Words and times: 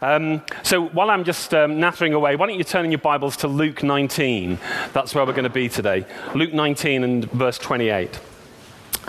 Um, 0.00 0.42
so 0.62 0.86
while 0.86 1.10
I'm 1.10 1.24
just 1.24 1.52
um, 1.54 1.80
nattering 1.80 2.14
away, 2.14 2.36
why 2.36 2.46
don't 2.46 2.58
you 2.58 2.64
turn 2.64 2.84
in 2.84 2.90
your 2.90 2.98
Bibles 2.98 3.36
to 3.38 3.48
Luke 3.48 3.82
19? 3.82 4.58
That's 4.92 5.14
where 5.14 5.24
we're 5.26 5.32
going 5.32 5.44
to 5.44 5.50
be 5.50 5.68
today. 5.68 6.06
Luke 6.34 6.52
19 6.52 7.04
and 7.04 7.30
verse 7.32 7.58
28. 7.58 8.20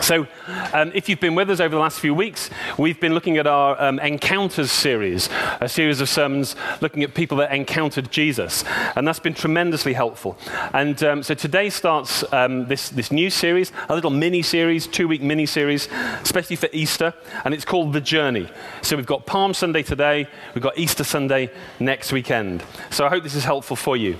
So, 0.00 0.26
um, 0.72 0.92
if 0.94 1.08
you've 1.08 1.20
been 1.20 1.34
with 1.34 1.50
us 1.50 1.60
over 1.60 1.74
the 1.74 1.80
last 1.80 2.00
few 2.00 2.14
weeks, 2.14 2.48
we've 2.78 2.98
been 2.98 3.12
looking 3.12 3.36
at 3.36 3.46
our 3.46 3.80
um, 3.80 3.98
Encounters 3.98 4.72
series, 4.72 5.28
a 5.60 5.68
series 5.68 6.00
of 6.00 6.08
sermons 6.08 6.56
looking 6.80 7.02
at 7.02 7.14
people 7.14 7.36
that 7.38 7.52
encountered 7.52 8.10
Jesus. 8.10 8.64
And 8.96 9.06
that's 9.06 9.20
been 9.20 9.34
tremendously 9.34 9.92
helpful. 9.92 10.38
And 10.72 11.02
um, 11.02 11.22
so 11.22 11.34
today 11.34 11.68
starts 11.68 12.24
um, 12.32 12.66
this, 12.66 12.88
this 12.88 13.12
new 13.12 13.28
series, 13.28 13.72
a 13.88 13.94
little 13.94 14.10
mini 14.10 14.42
series, 14.42 14.86
two 14.86 15.06
week 15.06 15.20
mini 15.20 15.44
series, 15.44 15.88
especially 16.22 16.56
for 16.56 16.68
Easter. 16.72 17.12
And 17.44 17.52
it's 17.52 17.66
called 17.66 17.92
The 17.92 18.00
Journey. 18.00 18.48
So 18.82 18.96
we've 18.96 19.06
got 19.06 19.26
Palm 19.26 19.52
Sunday 19.52 19.82
today, 19.82 20.26
we've 20.54 20.64
got 20.64 20.78
Easter 20.78 21.04
Sunday 21.04 21.50
next 21.78 22.10
weekend. 22.10 22.64
So 22.90 23.04
I 23.04 23.10
hope 23.10 23.22
this 23.22 23.34
is 23.34 23.44
helpful 23.44 23.76
for 23.76 23.96
you. 23.96 24.16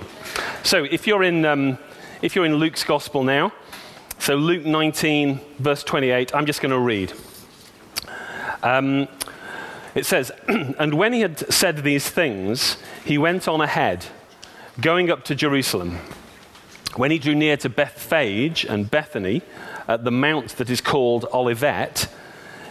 So 0.63 0.83
if 0.83 1.07
you're 1.07 1.23
in, 1.23 1.43
um, 1.43 1.79
if 2.21 2.35
you're 2.35 2.45
in 2.45 2.55
Luke's 2.55 2.83
Gospel 2.83 3.23
now, 3.23 3.51
so, 4.21 4.35
Luke 4.35 4.63
19, 4.63 5.39
verse 5.57 5.83
28, 5.83 6.35
I'm 6.35 6.45
just 6.45 6.61
going 6.61 6.69
to 6.69 6.77
read. 6.77 7.11
Um, 8.61 9.07
it 9.95 10.05
says, 10.05 10.31
And 10.47 10.93
when 10.93 11.11
he 11.11 11.21
had 11.21 11.51
said 11.51 11.77
these 11.77 12.07
things, 12.07 12.77
he 13.03 13.17
went 13.17 13.47
on 13.47 13.61
ahead, 13.61 14.05
going 14.79 15.09
up 15.09 15.25
to 15.25 15.33
Jerusalem. 15.33 15.97
When 16.95 17.09
he 17.09 17.17
drew 17.17 17.33
near 17.33 17.57
to 17.57 17.67
Bethphage 17.67 18.63
and 18.63 18.91
Bethany, 18.91 19.41
at 19.87 20.03
the 20.03 20.11
mount 20.11 20.49
that 20.57 20.69
is 20.69 20.81
called 20.81 21.25
Olivet, 21.33 22.07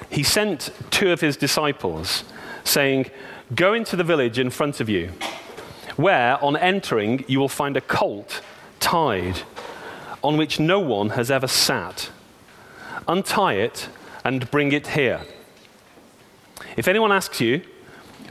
he 0.09 0.23
sent 0.23 0.71
two 0.93 1.11
of 1.11 1.21
his 1.21 1.37
disciples, 1.37 2.23
saying, 2.63 3.11
Go 3.57 3.75
into 3.75 3.97
the 3.97 4.05
village 4.05 4.39
in 4.39 4.51
front 4.51 4.79
of 4.79 4.89
you, 4.89 5.09
where 5.97 6.41
on 6.45 6.57
entering 6.57 7.25
you 7.27 7.41
will 7.41 7.49
find 7.49 7.77
a 7.77 7.81
colt 7.81 8.41
tied 8.79 9.43
on 10.23 10.37
which 10.37 10.61
no 10.61 10.81
one 10.81 11.11
has 11.11 11.31
ever 11.31 11.47
sat. 11.47 12.11
Untie 13.09 13.55
it 13.55 13.89
and 14.25 14.51
bring 14.51 14.73
it 14.73 14.89
here. 14.89 15.23
If 16.77 16.89
anyone 16.89 17.13
asks 17.13 17.41
you, 17.41 17.63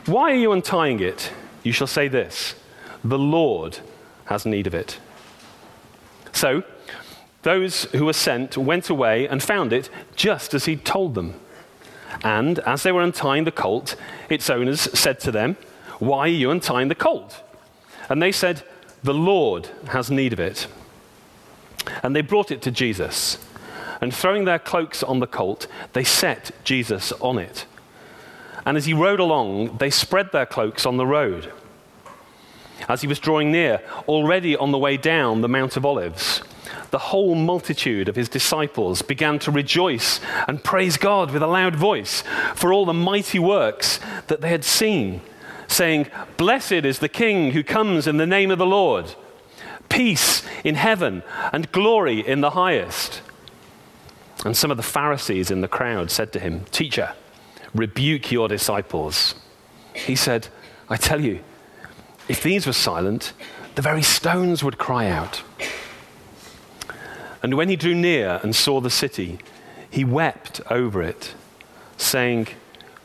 Why 0.06 0.32
are 0.32 0.36
you 0.36 0.52
untying 0.52 1.00
it? 1.00 1.32
you 1.64 1.72
shall 1.72 1.88
say 1.88 2.08
this 2.08 2.56
The 3.04 3.20
Lord 3.20 3.80
has 4.26 4.46
need 4.46 4.68
of 4.68 4.74
it. 4.74 5.00
So, 6.32 6.64
those 7.42 7.84
who 7.86 8.06
were 8.06 8.14
sent 8.14 8.58
went 8.58 8.90
away 8.90 9.28
and 9.28 9.42
found 9.42 9.74
it 9.74 9.90
just 10.16 10.54
as 10.54 10.66
he'd 10.66 10.86
told 10.86 11.16
them. 11.16 11.40
And 12.24 12.60
as 12.60 12.84
they 12.84 12.92
were 12.92 13.02
untying 13.02 13.46
the 13.46 13.52
colt, 13.52 13.96
its 14.30 14.50
owners 14.50 14.82
said 14.98 15.20
to 15.22 15.32
them, 15.32 15.58
Why 16.00 16.22
are 16.22 16.28
you 16.28 16.52
untying 16.52 16.90
the 16.90 16.96
colt? 16.96 17.42
And 18.10 18.22
they 18.22 18.32
said, 18.32 18.64
The 19.04 19.14
Lord 19.14 19.70
has 19.88 20.12
need 20.12 20.34
of 20.34 20.40
it. 20.40 20.68
And 22.04 22.16
they 22.16 22.22
brought 22.22 22.52
it 22.52 22.62
to 22.64 22.72
Jesus. 22.72 23.38
And 24.02 24.14
throwing 24.14 24.46
their 24.46 24.60
cloaks 24.60 25.04
on 25.04 25.20
the 25.20 25.28
colt, 25.28 25.68
they 25.94 26.04
set 26.04 26.52
Jesus 26.64 27.12
on 27.14 27.38
it. 27.38 27.66
And 28.66 28.78
as 28.78 28.86
he 28.86 28.94
rode 28.94 29.20
along, 29.20 29.78
they 29.78 29.90
spread 29.90 30.32
their 30.32 30.46
cloaks 30.46 30.86
on 30.86 30.98
the 30.98 31.06
road. 31.06 31.52
As 32.88 33.02
he 33.02 33.08
was 33.08 33.20
drawing 33.20 33.52
near, 33.52 33.82
already 34.08 34.56
on 34.56 34.72
the 34.72 34.78
way 34.78 34.96
down 34.96 35.42
the 35.42 35.50
Mount 35.50 35.76
of 35.76 35.86
Olives, 35.86 36.42
the 36.92 36.98
whole 36.98 37.36
multitude 37.36 38.08
of 38.08 38.16
his 38.16 38.30
disciples 38.30 39.02
began 39.02 39.38
to 39.40 39.52
rejoice 39.52 40.20
and 40.48 40.64
praise 40.64 40.98
God 40.98 41.32
with 41.32 41.44
a 41.44 41.48
loud 41.48 41.76
voice 41.76 42.24
for 42.56 42.74
all 42.74 42.86
the 42.86 42.94
mighty 42.94 43.40
works 43.40 44.00
that 44.28 44.42
they 44.42 44.50
had 44.50 44.64
seen, 44.64 45.22
saying, 45.68 46.08
Blessed 46.38 46.72
is 46.72 47.00
the 47.00 47.10
King 47.10 47.52
who 47.52 47.64
comes 47.64 48.08
in 48.08 48.18
the 48.18 48.26
name 48.26 48.50
of 48.50 48.58
the 48.58 48.66
Lord 48.66 49.14
peace 49.90 50.44
in 50.64 50.76
heaven 50.76 51.24
and 51.52 51.72
glory 51.72 52.20
in 52.26 52.42
the 52.42 52.52
highest. 52.52 53.22
And 54.46 54.56
some 54.56 54.72
of 54.72 54.78
the 54.78 54.84
Pharisees 54.84 55.52
in 55.52 55.62
the 55.62 55.68
crowd 55.68 56.12
said 56.12 56.32
to 56.34 56.40
him, 56.40 56.66
Teacher, 56.72 57.14
rebuke 57.74 58.32
your 58.32 58.48
disciples. 58.48 59.36
He 59.94 60.16
said, 60.16 60.48
I 60.90 60.96
tell 60.96 61.20
you, 61.20 61.42
if 62.28 62.42
these 62.42 62.66
were 62.66 62.74
silent, 62.74 63.34
the 63.76 63.82
very 63.82 64.02
stones 64.02 64.64
would 64.64 64.78
cry 64.78 65.08
out. 65.08 65.44
And 67.42 67.56
when 67.56 67.70
he 67.70 67.76
drew 67.76 67.96
near 67.96 68.40
and 68.44 68.56
saw 68.56 68.82
the 68.82 68.90
city, 68.90 69.40
he 69.90 70.04
wept 70.04 70.62
over 70.70 71.02
it, 71.02 71.34
saying, 71.98 72.48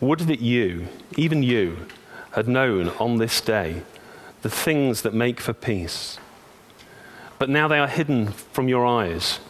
Would 0.00 0.20
that 0.20 0.40
you, 0.40 0.88
even 1.16 1.42
you, 1.42 1.86
had 2.32 2.48
known 2.48 2.88
on 3.00 3.16
this 3.16 3.40
day 3.40 3.82
the 4.42 4.50
things 4.50 5.02
that 5.02 5.14
make 5.14 5.40
for 5.40 5.52
peace 5.52 6.18
but 7.38 7.48
now 7.48 7.68
they 7.68 7.78
are 7.78 7.88
hidden 7.88 8.28
from 8.28 8.68
your 8.68 8.86
eyes. 8.86 9.40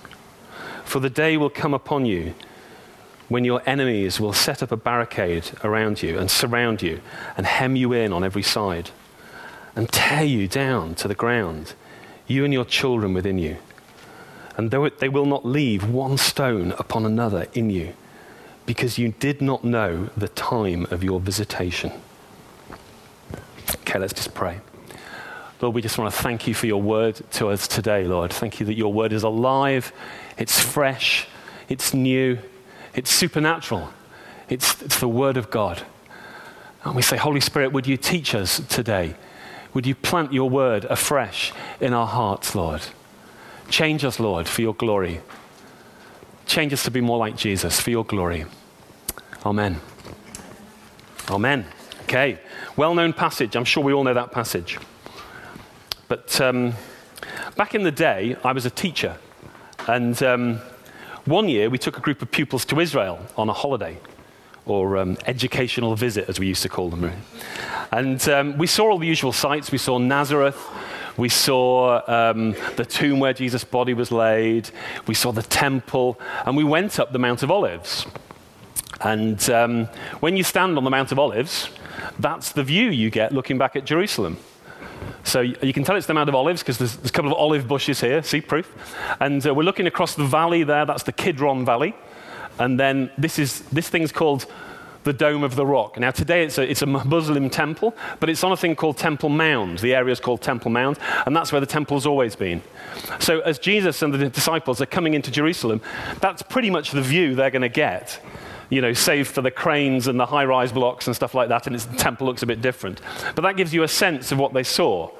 For 0.84 1.00
the 1.00 1.10
day 1.10 1.36
will 1.36 1.50
come 1.50 1.74
upon 1.74 2.06
you 2.06 2.34
when 3.28 3.44
your 3.44 3.62
enemies 3.66 4.20
will 4.20 4.32
set 4.32 4.62
up 4.62 4.70
a 4.70 4.76
barricade 4.76 5.50
around 5.62 6.02
you 6.02 6.18
and 6.18 6.30
surround 6.30 6.82
you 6.82 7.00
and 7.36 7.46
hem 7.46 7.74
you 7.76 7.92
in 7.92 8.12
on 8.12 8.22
every 8.22 8.42
side 8.42 8.90
and 9.74 9.90
tear 9.90 10.24
you 10.24 10.46
down 10.46 10.94
to 10.94 11.08
the 11.08 11.14
ground, 11.14 11.74
you 12.26 12.44
and 12.44 12.52
your 12.52 12.64
children 12.64 13.12
within 13.12 13.38
you. 13.38 13.56
And 14.56 14.70
though 14.70 14.88
they 14.88 15.08
will 15.08 15.26
not 15.26 15.44
leave 15.44 15.88
one 15.88 16.16
stone 16.16 16.72
upon 16.78 17.04
another 17.04 17.46
in 17.54 17.70
you, 17.70 17.94
because 18.66 18.98
you 18.98 19.08
did 19.18 19.42
not 19.42 19.64
know 19.64 20.08
the 20.16 20.28
time 20.28 20.86
of 20.90 21.02
your 21.02 21.20
visitation. 21.20 21.92
Okay, 23.80 23.98
let's 23.98 24.14
just 24.14 24.34
pray. 24.34 24.60
Lord, 25.60 25.74
we 25.74 25.82
just 25.82 25.98
want 25.98 26.12
to 26.12 26.22
thank 26.22 26.46
you 26.46 26.54
for 26.54 26.66
your 26.66 26.82
word 26.82 27.20
to 27.32 27.48
us 27.48 27.68
today, 27.68 28.04
Lord. 28.04 28.32
Thank 28.32 28.60
you 28.60 28.66
that 28.66 28.74
your 28.74 28.92
word 28.92 29.12
is 29.12 29.22
alive, 29.22 29.92
it's 30.36 30.60
fresh, 30.60 31.26
it's 31.68 31.94
new, 31.94 32.38
it's 32.94 33.10
supernatural. 33.10 33.90
It's, 34.48 34.80
it's 34.82 35.00
the 35.00 35.08
word 35.08 35.36
of 35.36 35.50
God. 35.50 35.82
And 36.84 36.94
we 36.94 37.02
say, 37.02 37.16
Holy 37.16 37.40
Spirit, 37.40 37.72
would 37.72 37.86
you 37.86 37.96
teach 37.96 38.34
us 38.34 38.60
today? 38.68 39.14
Would 39.72 39.86
you 39.86 39.94
plant 39.94 40.32
your 40.32 40.50
word 40.50 40.84
afresh 40.84 41.52
in 41.80 41.92
our 41.94 42.06
hearts, 42.06 42.54
Lord? 42.54 42.82
Change 43.70 44.04
us, 44.04 44.20
Lord, 44.20 44.46
for 44.46 44.60
your 44.60 44.74
glory. 44.74 45.20
Change 46.46 46.72
us 46.72 46.84
to 46.84 46.90
be 46.90 47.00
more 47.00 47.18
like 47.18 47.36
Jesus 47.36 47.80
for 47.80 47.90
your 47.90 48.04
glory. 48.04 48.44
Amen. 49.46 49.80
Amen. 51.30 51.64
Okay. 52.02 52.38
Well 52.76 52.94
known 52.94 53.14
passage. 53.14 53.56
I'm 53.56 53.64
sure 53.64 53.82
we 53.82 53.94
all 53.94 54.04
know 54.04 54.14
that 54.14 54.30
passage. 54.30 54.78
But 56.08 56.40
um, 56.40 56.74
back 57.56 57.74
in 57.74 57.82
the 57.82 57.92
day, 57.92 58.36
I 58.44 58.52
was 58.52 58.66
a 58.66 58.70
teacher. 58.70 59.16
And 59.86 60.22
um, 60.22 60.60
one 61.24 61.48
year, 61.48 61.70
we 61.70 61.78
took 61.78 61.96
a 61.96 62.00
group 62.00 62.22
of 62.22 62.30
pupils 62.30 62.64
to 62.66 62.80
Israel 62.80 63.18
on 63.36 63.48
a 63.48 63.52
holiday, 63.52 63.98
or 64.66 64.96
um, 64.96 65.16
educational 65.26 65.94
visit, 65.96 66.28
as 66.28 66.38
we 66.38 66.46
used 66.46 66.62
to 66.62 66.68
call 66.68 66.90
them. 66.90 67.10
And 67.90 68.28
um, 68.28 68.58
we 68.58 68.66
saw 68.66 68.90
all 68.90 68.98
the 68.98 69.06
usual 69.06 69.32
sights. 69.32 69.70
We 69.70 69.78
saw 69.78 69.98
Nazareth. 69.98 70.60
We 71.16 71.28
saw 71.28 72.02
um, 72.08 72.56
the 72.76 72.84
tomb 72.84 73.20
where 73.20 73.32
Jesus' 73.32 73.64
body 73.64 73.94
was 73.94 74.10
laid. 74.10 74.70
We 75.06 75.14
saw 75.14 75.32
the 75.32 75.42
temple. 75.42 76.20
And 76.44 76.56
we 76.56 76.64
went 76.64 76.98
up 76.98 77.12
the 77.12 77.18
Mount 77.18 77.42
of 77.42 77.50
Olives. 77.50 78.06
And 79.00 79.48
um, 79.50 79.86
when 80.20 80.36
you 80.36 80.42
stand 80.42 80.76
on 80.76 80.84
the 80.84 80.90
Mount 80.90 81.12
of 81.12 81.18
Olives, 81.18 81.70
that's 82.18 82.52
the 82.52 82.64
view 82.64 82.90
you 82.90 83.10
get 83.10 83.32
looking 83.32 83.58
back 83.58 83.76
at 83.76 83.84
Jerusalem. 83.84 84.38
So 85.24 85.40
you 85.40 85.72
can 85.72 85.84
tell 85.84 85.96
it's 85.96 86.06
the 86.06 86.14
Mount 86.14 86.28
of 86.28 86.34
Olives 86.34 86.62
because 86.62 86.78
there's, 86.78 86.96
there's, 86.96 87.10
a 87.10 87.12
couple 87.12 87.32
of 87.32 87.36
olive 87.36 87.66
bushes 87.66 88.00
here, 88.00 88.22
see 88.22 88.40
proof. 88.42 88.72
And 89.20 89.44
uh, 89.46 89.54
we're 89.54 89.62
looking 89.62 89.86
across 89.86 90.14
the 90.14 90.24
valley 90.24 90.62
there, 90.62 90.84
that's 90.84 91.02
the 91.02 91.12
Kidron 91.12 91.64
Valley. 91.64 91.94
And 92.58 92.78
then 92.78 93.10
this, 93.18 93.38
is, 93.38 93.62
this 93.72 93.88
thing's 93.88 94.12
called 94.12 94.46
the 95.04 95.12
Dome 95.12 95.42
of 95.42 95.56
the 95.56 95.64
Rock. 95.64 95.98
Now, 95.98 96.10
today 96.10 96.44
it's 96.44 96.58
a, 96.58 96.70
it's 96.70 96.82
a 96.82 96.86
Muslim 96.86 97.50
temple, 97.50 97.94
but 98.20 98.28
it's 98.28 98.44
on 98.44 98.52
a 98.52 98.56
thing 98.56 98.76
called 98.76 98.98
Temple 98.98 99.28
Mount. 99.28 99.80
The 99.80 99.94
area 99.94 100.12
is 100.12 100.20
called 100.20 100.42
Temple 100.42 100.70
Mount, 100.70 100.98
and 101.26 101.34
that's 101.34 101.52
where 101.52 101.60
the 101.60 101.66
temple's 101.66 102.06
always 102.06 102.36
been. 102.36 102.62
So, 103.20 103.40
as 103.40 103.58
Jesus 103.58 104.02
and 104.02 104.12
the 104.12 104.28
disciples 104.30 104.80
are 104.80 104.86
coming 104.86 105.14
into 105.14 105.30
Jerusalem, 105.30 105.80
that's 106.20 106.42
pretty 106.42 106.70
much 106.70 106.90
the 106.90 107.02
view 107.02 107.34
they're 107.34 107.50
going 107.50 107.62
to 107.62 107.68
get 107.68 108.20
you 108.74 108.80
know, 108.80 108.92
save 108.92 109.28
for 109.28 109.40
the 109.40 109.52
cranes 109.52 110.08
and 110.08 110.18
the 110.18 110.26
high 110.26 110.44
rise 110.44 110.72
blocks 110.72 111.06
and 111.06 111.14
stuff 111.14 111.32
like 111.32 111.48
that, 111.48 111.66
and 111.68 111.76
its 111.76 111.86
temple 111.96 112.26
looks 112.26 112.42
a 112.42 112.46
bit 112.46 112.60
different. 112.60 113.00
But 113.36 113.42
that 113.42 113.56
gives 113.56 113.72
you 113.72 113.84
a 113.84 113.88
sense 113.88 114.32
of 114.32 114.38
what 114.38 114.52
they 114.52 114.64
saw. 114.64 115.10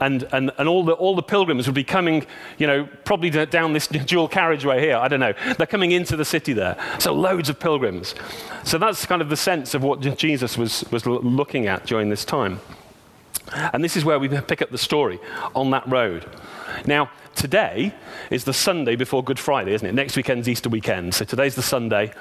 And, 0.00 0.26
and, 0.32 0.50
and 0.58 0.68
all, 0.68 0.84
the, 0.84 0.94
all 0.94 1.14
the 1.14 1.22
pilgrims 1.22 1.66
would 1.66 1.74
be 1.74 1.84
coming, 1.84 2.26
you 2.56 2.66
know, 2.66 2.88
probably 3.04 3.30
down 3.46 3.72
this 3.72 3.86
dual 4.06 4.26
carriageway 4.26 4.80
here. 4.80 4.96
I 4.96 5.06
don't 5.06 5.20
know. 5.20 5.34
They're 5.56 5.66
coming 5.66 5.92
into 5.92 6.16
the 6.16 6.24
city 6.24 6.54
there. 6.54 6.76
So 6.98 7.12
loads 7.12 7.48
of 7.48 7.60
pilgrims. 7.60 8.14
So 8.64 8.78
that's 8.78 9.06
kind 9.06 9.22
of 9.22 9.28
the 9.28 9.36
sense 9.36 9.74
of 9.74 9.84
what 9.84 10.00
Jesus 10.16 10.58
was, 10.58 10.84
was 10.90 11.06
looking 11.06 11.68
at 11.68 11.86
during 11.86 12.08
this 12.08 12.24
time. 12.24 12.60
And 13.52 13.84
this 13.84 13.96
is 13.96 14.04
where 14.04 14.18
we 14.18 14.28
pick 14.28 14.60
up 14.60 14.70
the 14.70 14.78
story 14.78 15.20
on 15.54 15.70
that 15.70 15.86
road. 15.86 16.26
Now, 16.86 17.10
today 17.34 17.94
is 18.30 18.44
the 18.44 18.52
Sunday 18.52 18.96
before 18.96 19.22
Good 19.22 19.38
Friday, 19.38 19.72
isn't 19.74 19.86
it? 19.86 19.94
Next 19.94 20.16
weekend's 20.16 20.48
Easter 20.48 20.68
weekend. 20.68 21.14
So 21.14 21.24
today's 21.24 21.54
the 21.54 21.62
Sunday 21.62 22.12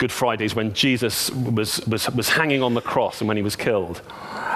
Good 0.00 0.10
Friday 0.10 0.46
is 0.46 0.54
when 0.54 0.72
Jesus 0.72 1.30
was, 1.30 1.86
was, 1.86 2.08
was 2.12 2.30
hanging 2.30 2.62
on 2.62 2.72
the 2.72 2.80
cross 2.80 3.20
and 3.20 3.28
when 3.28 3.36
he 3.36 3.42
was 3.42 3.54
killed. 3.54 4.00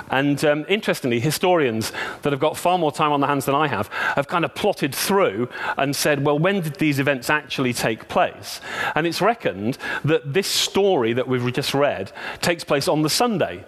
And 0.09 0.43
um, 0.43 0.65
interestingly, 0.71 1.21
historians 1.21 1.93
that 2.23 2.33
have 2.33 2.41
got 2.41 2.57
far 2.57 2.79
more 2.79 2.91
time 2.91 3.13
on 3.13 3.21
their 3.21 3.29
hands 3.29 3.45
than 3.45 3.55
I 3.55 3.67
have 3.69 3.89
have 3.89 4.27
kind 4.27 4.47
of 4.47 4.55
plotted 4.55 4.95
through 4.95 5.51
and 5.77 5.95
said, 5.95 6.25
well, 6.25 6.39
when 6.39 6.63
did 6.63 6.77
these 6.77 6.99
events 6.99 7.29
actually 7.29 7.75
take 7.75 8.09
place? 8.09 8.63
And 8.95 9.07
it's 9.07 9.21
reckoned 9.21 9.77
that 10.03 10.33
this 10.33 10.47
story 10.47 11.13
that 11.13 11.29
we've 11.29 11.53
just 11.53 11.75
read 11.75 12.11
takes 12.41 12.65
place 12.65 12.89
on 12.89 13.03
the 13.03 13.11
Sunday 13.11 13.67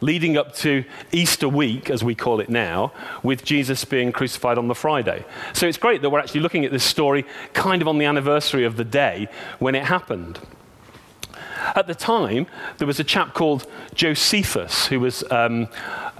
leading 0.00 0.36
up 0.36 0.54
to 0.54 0.84
Easter 1.10 1.48
week, 1.48 1.90
as 1.90 2.04
we 2.04 2.14
call 2.14 2.38
it 2.38 2.48
now, 2.48 2.92
with 3.24 3.44
Jesus 3.44 3.84
being 3.84 4.12
crucified 4.12 4.58
on 4.58 4.68
the 4.68 4.76
Friday. 4.76 5.24
So 5.54 5.66
it's 5.66 5.78
great 5.78 6.02
that 6.02 6.10
we're 6.10 6.20
actually 6.20 6.42
looking 6.42 6.64
at 6.64 6.70
this 6.70 6.84
story 6.84 7.24
kind 7.52 7.82
of 7.82 7.88
on 7.88 7.98
the 7.98 8.04
anniversary 8.04 8.64
of 8.64 8.76
the 8.76 8.84
day 8.84 9.26
when 9.58 9.74
it 9.74 9.86
happened. 9.86 10.38
At 11.74 11.86
the 11.86 11.94
time, 11.94 12.46
there 12.78 12.86
was 12.86 13.00
a 13.00 13.04
chap 13.04 13.34
called 13.34 13.66
Josephus 13.94 14.86
who 14.86 15.00
was 15.00 15.24
um, 15.30 15.68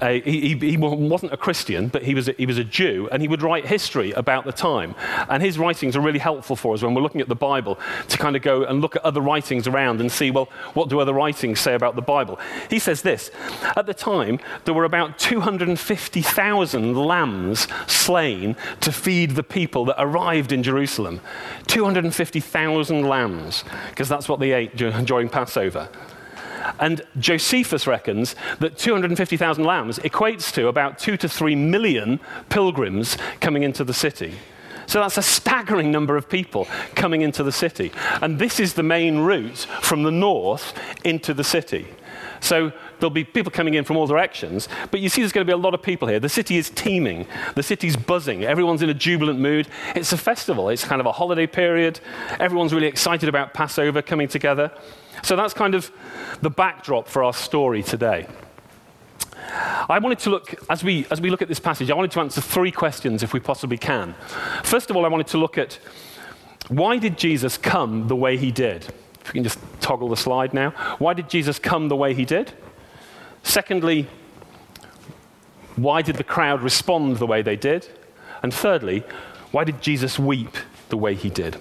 a, 0.03 0.21
he, 0.21 0.55
he, 0.57 0.77
wasn't 0.77 1.33
a 1.33 1.37
Christian, 1.37 1.89
but 1.89 2.03
he 2.03 2.15
was 2.15 2.29
a, 2.29 2.33
he 2.33 2.47
was 2.47 2.59
a 2.59 2.65
Jew, 2.65 3.09
and 3.11 3.23
he 3.23 3.29
would 3.29 3.43
write 3.43 3.67
history 3.67 4.13
about 4.13 4.45
the 4.45 4.53
time. 4.53 4.95
And 5.29 5.43
his 5.43 5.59
writings 5.59 5.97
are 5.97 6.01
really 6.01 6.19
helpful 6.19 6.57
for 6.57 6.75
us 6.75 6.83
when 6.83 6.95
we're 6.95 7.03
looking 7.03 7.21
at 7.21 7.29
the 7.29 7.35
Bible 7.35 7.79
to 8.09 8.19
kind 8.19 8.37
of 8.37 8.43
go 8.43 8.65
and 8.65 8.81
look 8.81 8.97
at 8.97 9.05
other 9.05 9.21
writings 9.21 9.67
around 9.67 10.01
and 10.01 10.11
see, 10.11 10.31
well, 10.31 10.49
what 10.75 10.89
do 10.89 11.01
other 11.01 11.15
writings 11.15 11.61
say 11.61 11.75
about 11.75 11.97
the 11.97 12.03
Bible? 12.03 12.39
He 12.69 12.79
says 12.79 13.03
this 13.03 13.31
At 13.77 13.87
the 13.87 13.95
time, 13.95 14.39
there 14.65 14.75
were 14.75 14.85
about 14.85 15.19
250,000 15.19 16.97
lambs 16.97 17.69
slain 17.87 18.57
to 18.81 18.93
feed 18.93 19.33
the 19.33 19.43
people 19.43 19.85
that 19.87 19.97
arrived 19.99 20.53
in 20.53 20.63
Jerusalem. 20.63 21.21
250,000 21.69 23.03
lambs, 23.03 23.65
because 23.91 24.09
that's 24.09 24.29
what 24.29 24.41
they 24.41 24.53
ate 24.53 24.77
during. 24.77 25.29
And 26.81 27.03
Josephus 27.19 27.87
reckons 27.87 28.35
that 28.59 28.77
250,000 28.77 29.65
lambs 29.65 29.99
equates 30.01 30.53
to 30.55 30.69
about 30.69 30.99
two 30.99 31.17
to 31.19 31.29
three 31.29 31.55
million 31.55 32.21
pilgrims 32.49 33.17
coming 33.41 33.63
into 33.63 33.85
the 33.85 33.95
city. 33.95 34.35
So 34.87 35.01
that's 35.01 35.19
a 35.19 35.23
staggering 35.23 35.91
number 35.91 36.17
of 36.17 36.29
people 36.29 36.69
coming 36.95 37.23
into 37.23 37.43
the 37.43 37.53
city. 37.53 37.93
And 38.23 38.39
this 38.39 38.61
is 38.61 38.75
the 38.75 38.83
main 38.83 39.19
route 39.19 39.67
from 39.81 40.05
the 40.05 40.13
north 40.13 40.75
into 41.05 41.35
the 41.35 41.45
city. 41.45 41.89
So 42.41 42.73
there'll 42.99 43.11
be 43.11 43.25
people 43.25 43.51
coming 43.51 43.75
in 43.75 43.85
from 43.85 43.97
all 43.97 44.07
directions, 44.07 44.69
but 44.91 45.01
you 45.01 45.09
see 45.09 45.23
there's 45.23 45.33
going 45.33 45.47
to 45.47 45.51
be 45.51 45.55
a 45.55 45.57
lot 45.61 45.75
of 45.75 45.83
people 45.83 46.07
here. 46.07 46.21
The 46.21 46.29
city 46.29 46.57
is 46.57 46.71
teeming, 46.71 47.27
the 47.55 47.63
city's 47.63 47.97
buzzing, 47.97 48.45
everyone's 48.45 48.83
in 48.83 48.91
a 48.91 48.95
jubilant 48.95 49.41
mood. 49.41 49.67
It's 49.95 50.13
a 50.13 50.17
festival, 50.17 50.69
it's 50.69 50.85
kind 50.85 51.01
of 51.01 51.07
a 51.07 51.13
holiday 51.13 51.47
period. 51.47 52.01
Everyone's 52.39 52.73
really 52.73 52.87
excited 52.87 53.29
about 53.29 53.55
Passover 53.55 54.03
coming 54.03 54.29
together. 54.29 54.71
So 55.27 55.35
that's 55.35 55.55
kind 55.55 55.75
of 55.75 55.91
the 56.41 56.51
backdrop 56.51 57.09
for 57.09 57.25
our 57.25 57.33
story 57.33 57.83
today. 57.83 58.29
I 59.89 59.99
wanted 59.99 60.21
to 60.21 60.31
look, 60.31 60.55
as 60.71 60.85
we, 60.85 61.05
as 61.11 61.21
we 61.21 61.31
look 61.31 61.43
at 61.43 61.49
this 61.49 61.59
passage, 61.59 61.91
I 61.91 61.95
wanted 61.95 62.13
to 62.13 62.21
answer 62.21 62.41
three 62.41 62.71
questions 62.71 63.25
if 63.25 63.33
we 63.33 63.41
possibly 63.41 63.77
can. 63.77 64.15
First 64.63 64.89
of 64.89 64.95
all, 64.95 65.05
I 65.05 65.09
wanted 65.09 65.27
to 65.27 65.39
look 65.39 65.59
at 65.59 65.81
why 66.69 66.99
did 66.99 67.19
Jesus 67.19 67.59
come 67.59 68.07
the 68.07 68.15
way 68.15 68.37
he 68.37 68.53
did? 68.53 68.85
If 69.21 69.33
we 69.33 69.39
can 69.39 69.43
just 69.43 69.59
toggle 69.81 70.11
the 70.11 70.17
slide 70.17 70.55
now. 70.55 70.71
Why 70.99 71.13
did 71.13 71.29
Jesus 71.29 71.59
come 71.59 71.89
the 71.89 71.97
way 71.97 72.15
he 72.15 72.25
did? 72.25 72.53
Secondly, 73.43 74.07
why 75.75 76.03
did 76.03 76.19
the 76.19 76.25
crowd 76.25 76.63
respond 76.63 77.17
the 77.17 77.27
way 77.27 77.43
they 77.43 77.57
did? 77.57 77.89
And 78.45 78.55
thirdly, 78.55 79.03
why 79.51 79.65
did 79.65 79.83
Jesus 79.83 80.21
weep 80.21 80.57
the 80.89 80.97
way 80.97 81.17
he 81.17 81.31
did? 81.31 81.57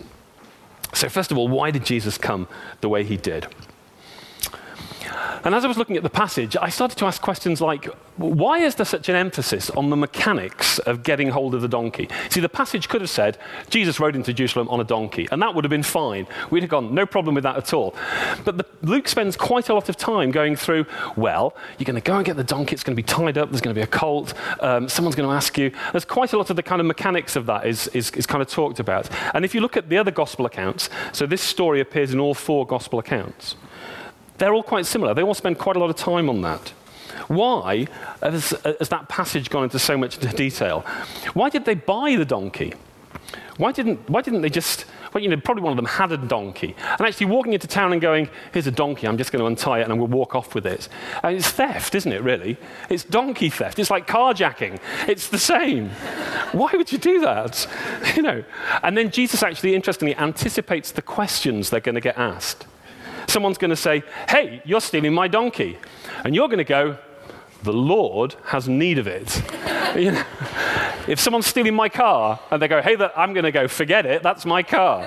So, 0.96 1.10
first 1.10 1.30
of 1.30 1.38
all, 1.38 1.50
why 1.50 1.72
did 1.72 1.86
Jesus 1.86 2.18
come 2.18 2.48
the 2.80 2.88
way 2.88 3.04
he 3.04 3.18
did? 3.18 3.48
And 5.46 5.54
as 5.54 5.64
I 5.64 5.68
was 5.68 5.78
looking 5.78 5.96
at 5.96 6.02
the 6.02 6.10
passage, 6.10 6.58
I 6.60 6.70
started 6.70 6.98
to 6.98 7.06
ask 7.06 7.22
questions 7.22 7.62
like 7.62 7.88
why 8.18 8.60
is 8.60 8.76
there 8.76 8.86
such 8.86 9.10
an 9.10 9.16
emphasis 9.16 9.70
on 9.72 9.90
the 9.90 9.96
mechanics 9.96 10.80
of 10.80 11.04
getting 11.04 11.30
hold 11.30 11.54
of 11.54 11.62
the 11.62 11.68
donkey? 11.68 12.08
See, 12.30 12.40
the 12.40 12.50
passage 12.50 12.88
could 12.88 13.02
have 13.02 13.10
said 13.10 13.38
Jesus 13.70 14.00
rode 14.00 14.16
into 14.16 14.34
Jerusalem 14.34 14.70
on 14.70 14.80
a 14.80 14.86
donkey, 14.86 15.28
and 15.32 15.42
that 15.42 15.54
would 15.54 15.66
have 15.66 15.70
been 15.70 15.84
fine. 15.84 16.26
We'd 16.50 16.64
have 16.64 16.70
gone, 16.70 16.96
no 16.96 17.06
problem 17.06 17.36
with 17.36 17.44
that 17.44 17.58
at 17.58 17.74
all. 17.74 17.94
But 18.46 18.58
the, 18.58 18.66
Luke 18.84 19.10
spends 19.10 19.36
quite 19.36 19.68
a 19.68 19.74
lot 19.74 19.90
of 19.90 19.98
time 19.98 20.32
going 20.32 20.56
through, 20.56 20.86
well, 21.18 21.56
you're 21.78 21.86
going 21.86 21.96
to 21.96 22.02
go 22.02 22.16
and 22.16 22.26
get 22.26 22.38
the 22.38 22.44
donkey, 22.44 22.74
it's 22.74 22.84
going 22.84 22.96
to 22.96 23.02
be 23.02 23.06
tied 23.06 23.38
up, 23.38 23.50
there's 23.50 23.62
going 23.62 23.76
to 23.76 23.80
be 23.80 23.84
a 23.84 23.88
colt, 23.88 24.34
um, 24.62 24.88
someone's 24.88 25.16
going 25.16 25.30
to 25.30 25.36
ask 25.36 25.58
you. 25.58 25.72
There's 25.92 26.06
quite 26.06 26.32
a 26.32 26.38
lot 26.38 26.50
of 26.50 26.56
the 26.56 26.64
kind 26.64 26.80
of 26.80 26.88
mechanics 26.88 27.36
of 27.36 27.46
that 27.48 27.68
is, 27.68 27.88
is, 27.90 28.12
is 28.12 28.26
kind 28.26 28.42
of 28.42 28.48
talked 28.48 28.80
about. 28.80 29.10
And 29.36 29.44
if 29.44 29.54
you 29.54 29.60
look 29.60 29.76
at 29.76 29.90
the 29.90 29.98
other 29.98 30.12
gospel 30.12 30.46
accounts, 30.46 30.90
so 31.12 31.26
this 31.26 31.42
story 31.42 31.82
appears 31.82 32.14
in 32.14 32.20
all 32.20 32.34
four 32.34 32.66
gospel 32.66 32.98
accounts, 32.98 33.58
they're 34.38 34.54
all 34.54 34.64
quite 34.64 34.86
similar. 34.86 35.14
They 35.14 35.24
all 35.24 35.34
spend 35.34 35.58
quite 35.58 35.76
a 35.76 35.80
lot 35.80 35.90
of 35.90 35.96
time 35.96 36.30
on 36.30 36.42
that. 36.42 36.70
Why 37.28 37.88
has, 38.22 38.52
has 38.80 38.90
that 38.90 39.10
passage 39.10 39.50
gone 39.50 39.64
into 39.64 39.80
so 39.80 39.98
much 39.98 40.20
detail? 40.36 40.82
Why 41.34 41.50
did 41.50 41.66
they 41.66 41.76
buy 41.76 42.16
the 42.16 42.26
donkey? 42.26 42.74
Why 43.58 43.72
didn't, 43.72 44.10
why 44.10 44.22
didn't 44.22 44.42
they 44.42 44.50
just, 44.50 44.86
well, 45.14 45.24
you 45.24 45.30
know, 45.30 45.38
probably 45.38 45.64
one 45.64 45.72
of 45.72 45.78
them 45.78 45.86
had 45.86 46.12
a 46.12 46.18
donkey. 46.18 46.76
And 46.78 47.02
actually 47.02 47.28
walking 47.28 47.54
into 47.54 47.68
town 47.68 47.94
and 47.94 48.02
going, 48.02 48.30
here's 48.52 48.68
a 48.68 48.72
donkey, 48.72 49.08
I'm 49.08 49.18
just 49.18 49.32
going 49.32 49.40
to 49.40 49.46
untie 49.46 49.80
it 49.80 49.84
and 49.84 49.94
I'm 49.94 50.00
going 50.00 50.12
to 50.12 50.18
walk 50.18 50.36
off 50.36 50.54
with 50.54 50.66
it. 50.66 50.90
And 51.24 51.38
it's 51.38 51.50
theft, 51.50 51.96
isn't 51.96 52.12
it, 52.12 52.22
really? 52.22 52.58
It's 52.90 53.06
donkey 53.06 53.50
theft. 53.50 53.80
It's 53.80 53.90
like 53.90 54.08
carjacking. 54.08 54.80
It's 55.08 55.30
the 55.30 55.40
same. 55.40 55.90
Why 56.52 56.70
would 56.74 56.92
you 56.92 56.98
do 56.98 57.22
that? 57.22 57.66
You 58.16 58.24
know. 58.24 58.44
And 58.84 58.98
then 58.98 59.10
Jesus 59.10 59.42
actually, 59.42 59.74
interestingly, 59.74 60.16
anticipates 60.18 60.92
the 60.92 61.02
questions 61.02 61.70
they're 61.70 61.80
going 61.80 61.96
to 61.96 62.02
get 62.02 62.18
asked. 62.18 62.66
Someone's 63.36 63.58
going 63.58 63.70
to 63.70 63.76
say, 63.76 64.02
hey, 64.30 64.62
you're 64.64 64.80
stealing 64.80 65.14
my 65.14 65.28
donkey. 65.28 65.78
And 66.24 66.34
you're 66.34 66.48
going 66.48 66.60
to 66.60 66.64
go, 66.64 66.98
the 67.64 67.74
Lord 67.74 68.38
has 68.46 68.70
need 68.70 68.98
of 68.98 69.08
it. 69.08 69.44
you 69.98 70.14
know? 70.14 70.24
If 71.06 71.20
someone's 71.20 71.46
stealing 71.46 71.76
my 71.76 71.90
car 71.90 72.40
and 72.50 72.62
they 72.62 72.70
go, 72.70 72.82
hey, 72.82 72.96
I'm 73.14 73.34
going 73.34 73.44
to 73.44 73.52
go, 73.52 73.68
forget 73.68 74.06
it, 74.06 74.24
that's 74.24 74.46
my 74.46 74.64
car. 74.64 75.02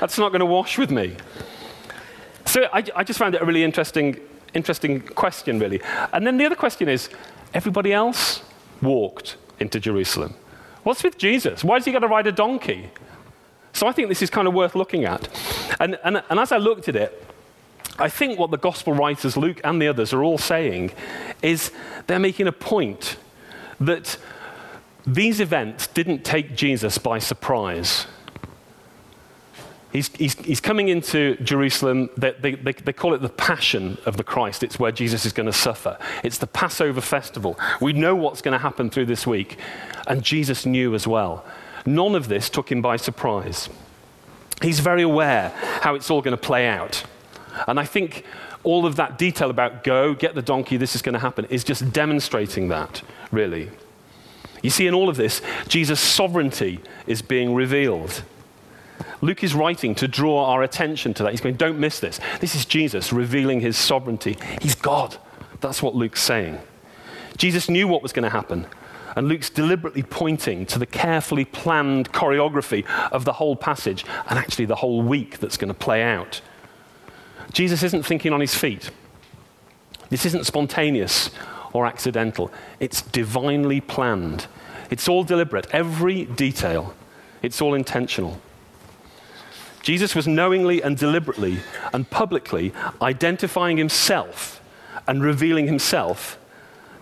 That's 0.00 0.16
not 0.16 0.30
going 0.30 0.40
to 0.40 0.46
wash 0.46 0.78
with 0.78 0.90
me. 0.90 1.14
So 2.46 2.62
I, 2.72 2.82
I 2.96 3.04
just 3.04 3.18
found 3.18 3.34
it 3.34 3.42
a 3.42 3.44
really 3.44 3.62
interesting, 3.62 4.18
interesting 4.54 5.02
question, 5.02 5.58
really. 5.58 5.82
And 6.14 6.26
then 6.26 6.38
the 6.38 6.46
other 6.46 6.56
question 6.56 6.88
is 6.88 7.10
everybody 7.52 7.92
else 7.92 8.42
walked 8.80 9.36
into 9.60 9.78
Jerusalem. 9.78 10.32
What's 10.84 11.02
with 11.02 11.18
Jesus? 11.18 11.62
Why 11.62 11.76
does 11.76 11.84
he 11.84 11.92
got 11.92 11.98
to 11.98 12.08
ride 12.08 12.28
a 12.28 12.32
donkey? 12.32 12.88
So 13.74 13.86
I 13.86 13.92
think 13.92 14.08
this 14.08 14.22
is 14.22 14.30
kind 14.30 14.48
of 14.48 14.54
worth 14.54 14.74
looking 14.74 15.04
at. 15.04 15.28
And, 15.78 15.98
and, 16.02 16.22
and 16.30 16.40
as 16.40 16.50
I 16.50 16.56
looked 16.56 16.88
at 16.88 16.96
it, 16.96 17.20
I 17.98 18.08
think 18.08 18.38
what 18.38 18.50
the 18.50 18.58
gospel 18.58 18.92
writers, 18.92 19.36
Luke 19.36 19.60
and 19.62 19.80
the 19.80 19.88
others, 19.88 20.12
are 20.12 20.22
all 20.22 20.38
saying 20.38 20.92
is 21.42 21.70
they're 22.06 22.18
making 22.18 22.48
a 22.48 22.52
point 22.52 23.16
that 23.80 24.18
these 25.06 25.40
events 25.40 25.86
didn't 25.88 26.24
take 26.24 26.56
Jesus 26.56 26.98
by 26.98 27.18
surprise. 27.18 28.06
He's, 29.92 30.08
he's, 30.16 30.34
he's 30.40 30.60
coming 30.60 30.88
into 30.88 31.36
Jerusalem. 31.36 32.10
They, 32.16 32.32
they, 32.32 32.54
they, 32.56 32.72
they 32.72 32.92
call 32.92 33.14
it 33.14 33.22
the 33.22 33.28
Passion 33.28 33.96
of 34.06 34.16
the 34.16 34.24
Christ. 34.24 34.64
It's 34.64 34.76
where 34.76 34.90
Jesus 34.90 35.24
is 35.24 35.32
going 35.32 35.46
to 35.46 35.52
suffer. 35.52 35.98
It's 36.24 36.38
the 36.38 36.48
Passover 36.48 37.00
festival. 37.00 37.56
We 37.80 37.92
know 37.92 38.16
what's 38.16 38.42
going 38.42 38.54
to 38.54 38.58
happen 38.58 38.90
through 38.90 39.06
this 39.06 39.24
week. 39.24 39.56
And 40.08 40.24
Jesus 40.24 40.66
knew 40.66 40.96
as 40.96 41.06
well. 41.06 41.44
None 41.86 42.16
of 42.16 42.26
this 42.26 42.50
took 42.50 42.72
him 42.72 42.82
by 42.82 42.96
surprise. 42.96 43.68
He's 44.62 44.80
very 44.80 45.02
aware 45.02 45.50
how 45.82 45.94
it's 45.94 46.10
all 46.10 46.22
going 46.22 46.36
to 46.36 46.42
play 46.42 46.66
out. 46.66 47.04
And 47.66 47.78
I 47.78 47.84
think 47.84 48.24
all 48.62 48.86
of 48.86 48.96
that 48.96 49.18
detail 49.18 49.50
about 49.50 49.84
go, 49.84 50.14
get 50.14 50.34
the 50.34 50.42
donkey, 50.42 50.76
this 50.76 50.94
is 50.94 51.02
going 51.02 51.12
to 51.12 51.18
happen, 51.18 51.44
is 51.46 51.64
just 51.64 51.92
demonstrating 51.92 52.68
that, 52.68 53.02
really. 53.30 53.70
You 54.62 54.70
see, 54.70 54.86
in 54.86 54.94
all 54.94 55.08
of 55.08 55.16
this, 55.16 55.42
Jesus' 55.68 56.00
sovereignty 56.00 56.80
is 57.06 57.20
being 57.20 57.54
revealed. 57.54 58.22
Luke 59.20 59.44
is 59.44 59.54
writing 59.54 59.94
to 59.96 60.08
draw 60.08 60.46
our 60.46 60.62
attention 60.62 61.14
to 61.14 61.22
that. 61.22 61.30
He's 61.30 61.40
going, 61.40 61.56
don't 61.56 61.78
miss 61.78 62.00
this. 62.00 62.20
This 62.40 62.54
is 62.54 62.64
Jesus 62.64 63.12
revealing 63.12 63.60
his 63.60 63.76
sovereignty. 63.76 64.36
He's 64.60 64.74
God. 64.74 65.16
That's 65.60 65.82
what 65.82 65.94
Luke's 65.94 66.22
saying. 66.22 66.58
Jesus 67.36 67.68
knew 67.68 67.88
what 67.88 68.02
was 68.02 68.12
going 68.12 68.24
to 68.24 68.30
happen. 68.30 68.66
And 69.16 69.28
Luke's 69.28 69.50
deliberately 69.50 70.02
pointing 70.02 70.66
to 70.66 70.78
the 70.78 70.86
carefully 70.86 71.44
planned 71.44 72.12
choreography 72.12 72.84
of 73.12 73.24
the 73.24 73.34
whole 73.34 73.56
passage 73.56 74.04
and 74.28 74.38
actually 74.38 74.64
the 74.64 74.76
whole 74.76 75.02
week 75.02 75.38
that's 75.38 75.56
going 75.56 75.68
to 75.68 75.74
play 75.74 76.02
out. 76.02 76.40
Jesus 77.54 77.82
isn't 77.82 78.02
thinking 78.02 78.32
on 78.32 78.40
his 78.40 78.54
feet. 78.54 78.90
This 80.10 80.26
isn't 80.26 80.44
spontaneous 80.44 81.30
or 81.72 81.86
accidental, 81.86 82.52
it's 82.78 83.02
divinely 83.02 83.80
planned. 83.80 84.46
It's 84.90 85.08
all 85.08 85.24
deliberate, 85.24 85.66
every 85.72 86.24
detail, 86.24 86.94
it's 87.42 87.60
all 87.60 87.74
intentional. 87.74 88.40
Jesus 89.82 90.14
was 90.14 90.26
knowingly 90.26 90.82
and 90.82 90.96
deliberately 90.96 91.58
and 91.92 92.08
publicly 92.08 92.72
identifying 93.02 93.76
himself 93.76 94.60
and 95.06 95.22
revealing 95.22 95.66
himself 95.66 96.38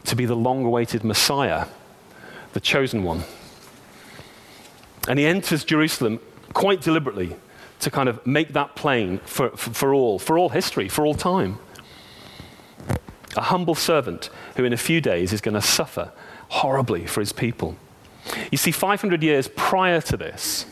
to 0.05 0.17
be 0.17 0.27
the 0.27 0.35
long 0.35 0.65
awaited 0.65 1.05
Messiah, 1.05 1.67
the 2.55 2.61
chosen 2.61 3.05
one. 3.05 3.25
And 5.09 5.19
he 5.19 5.27
enters 5.27 5.65
Jerusalem 5.65 6.19
quite 6.53 6.81
deliberately 6.81 7.37
to 7.83 7.91
kind 7.91 8.09
of 8.09 8.25
make 8.27 8.53
that 8.53 8.75
plain 8.75 9.19
for, 9.25 9.51
for, 9.51 9.71
for 9.71 9.95
all, 9.95 10.19
for 10.19 10.39
all 10.39 10.51
history, 10.51 10.89
for 10.89 11.05
all 11.05 11.15
time. 11.15 11.59
A 13.37 13.43
humble 13.43 13.75
servant 13.75 14.31
who, 14.57 14.65
in 14.65 14.73
a 14.73 14.77
few 14.77 15.01
days, 15.01 15.33
is 15.33 15.41
going 15.41 15.55
to 15.55 15.63
suffer 15.63 16.13
horribly 16.49 17.07
for 17.07 17.21
his 17.21 17.33
people. 17.33 17.77
You 18.51 18.59
see, 18.59 18.71
500 18.71 19.23
years 19.23 19.49
prior 19.49 20.01
to 20.03 20.17
this, 20.17 20.67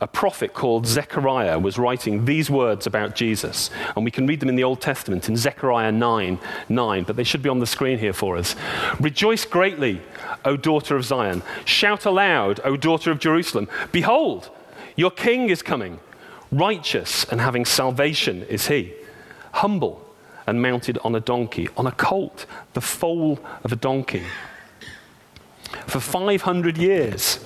a 0.00 0.06
prophet 0.06 0.52
called 0.52 0.86
Zechariah 0.86 1.58
was 1.58 1.78
writing 1.78 2.26
these 2.26 2.50
words 2.50 2.86
about 2.86 3.14
Jesus. 3.16 3.70
And 3.96 4.04
we 4.04 4.10
can 4.10 4.26
read 4.26 4.40
them 4.40 4.50
in 4.50 4.56
the 4.56 4.64
Old 4.64 4.80
Testament 4.80 5.28
in 5.28 5.36
Zechariah 5.36 5.90
9 5.90 6.38
9, 6.68 7.04
but 7.04 7.16
they 7.16 7.24
should 7.24 7.42
be 7.42 7.48
on 7.48 7.60
the 7.60 7.66
screen 7.66 7.98
here 7.98 8.12
for 8.12 8.36
us. 8.36 8.54
Rejoice 9.00 9.44
greatly, 9.44 10.02
O 10.44 10.56
daughter 10.56 10.94
of 10.94 11.04
Zion. 11.04 11.42
Shout 11.64 12.04
aloud, 12.04 12.60
O 12.62 12.76
daughter 12.76 13.10
of 13.10 13.18
Jerusalem. 13.18 13.68
Behold, 13.90 14.50
your 14.96 15.10
king 15.10 15.50
is 15.50 15.62
coming. 15.62 16.00
Righteous 16.50 17.24
and 17.24 17.40
having 17.40 17.64
salvation 17.64 18.42
is 18.44 18.68
he. 18.68 18.94
Humble 19.52 20.02
and 20.46 20.62
mounted 20.62 20.98
on 20.98 21.14
a 21.14 21.20
donkey, 21.20 21.68
on 21.76 21.86
a 21.86 21.92
colt, 21.92 22.46
the 22.72 22.80
foal 22.80 23.38
of 23.64 23.72
a 23.72 23.76
donkey. 23.76 24.22
For 25.86 26.00
500 26.00 26.78
years, 26.78 27.44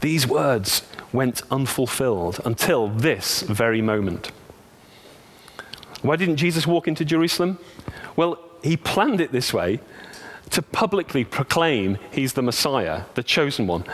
these 0.00 0.26
words 0.26 0.82
went 1.12 1.42
unfulfilled 1.50 2.40
until 2.44 2.88
this 2.88 3.42
very 3.42 3.82
moment. 3.82 4.30
Why 6.02 6.16
didn't 6.16 6.36
Jesus 6.36 6.66
walk 6.66 6.88
into 6.88 7.04
Jerusalem? 7.04 7.58
Well, 8.16 8.38
he 8.62 8.76
planned 8.76 9.20
it 9.20 9.32
this 9.32 9.52
way 9.52 9.80
to 10.50 10.62
publicly 10.62 11.24
proclaim 11.24 11.98
he's 12.10 12.32
the 12.34 12.42
Messiah, 12.42 13.02
the 13.14 13.22
chosen 13.22 13.66
one. 13.66 13.84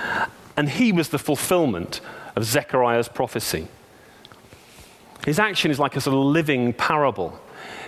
And 0.57 0.69
he 0.69 0.93
was 0.93 1.09
the 1.09 1.19
fulfillment 1.19 2.01
of 2.37 2.45
Zechariah's 2.45 3.09
prophecy. 3.09 3.67
His 5.25 5.41
action 5.41 5.71
is 5.71 5.81
like 5.81 5.97
a 5.97 6.01
sort 6.01 6.15
of 6.15 6.23
living 6.23 6.73
parable. 6.73 7.41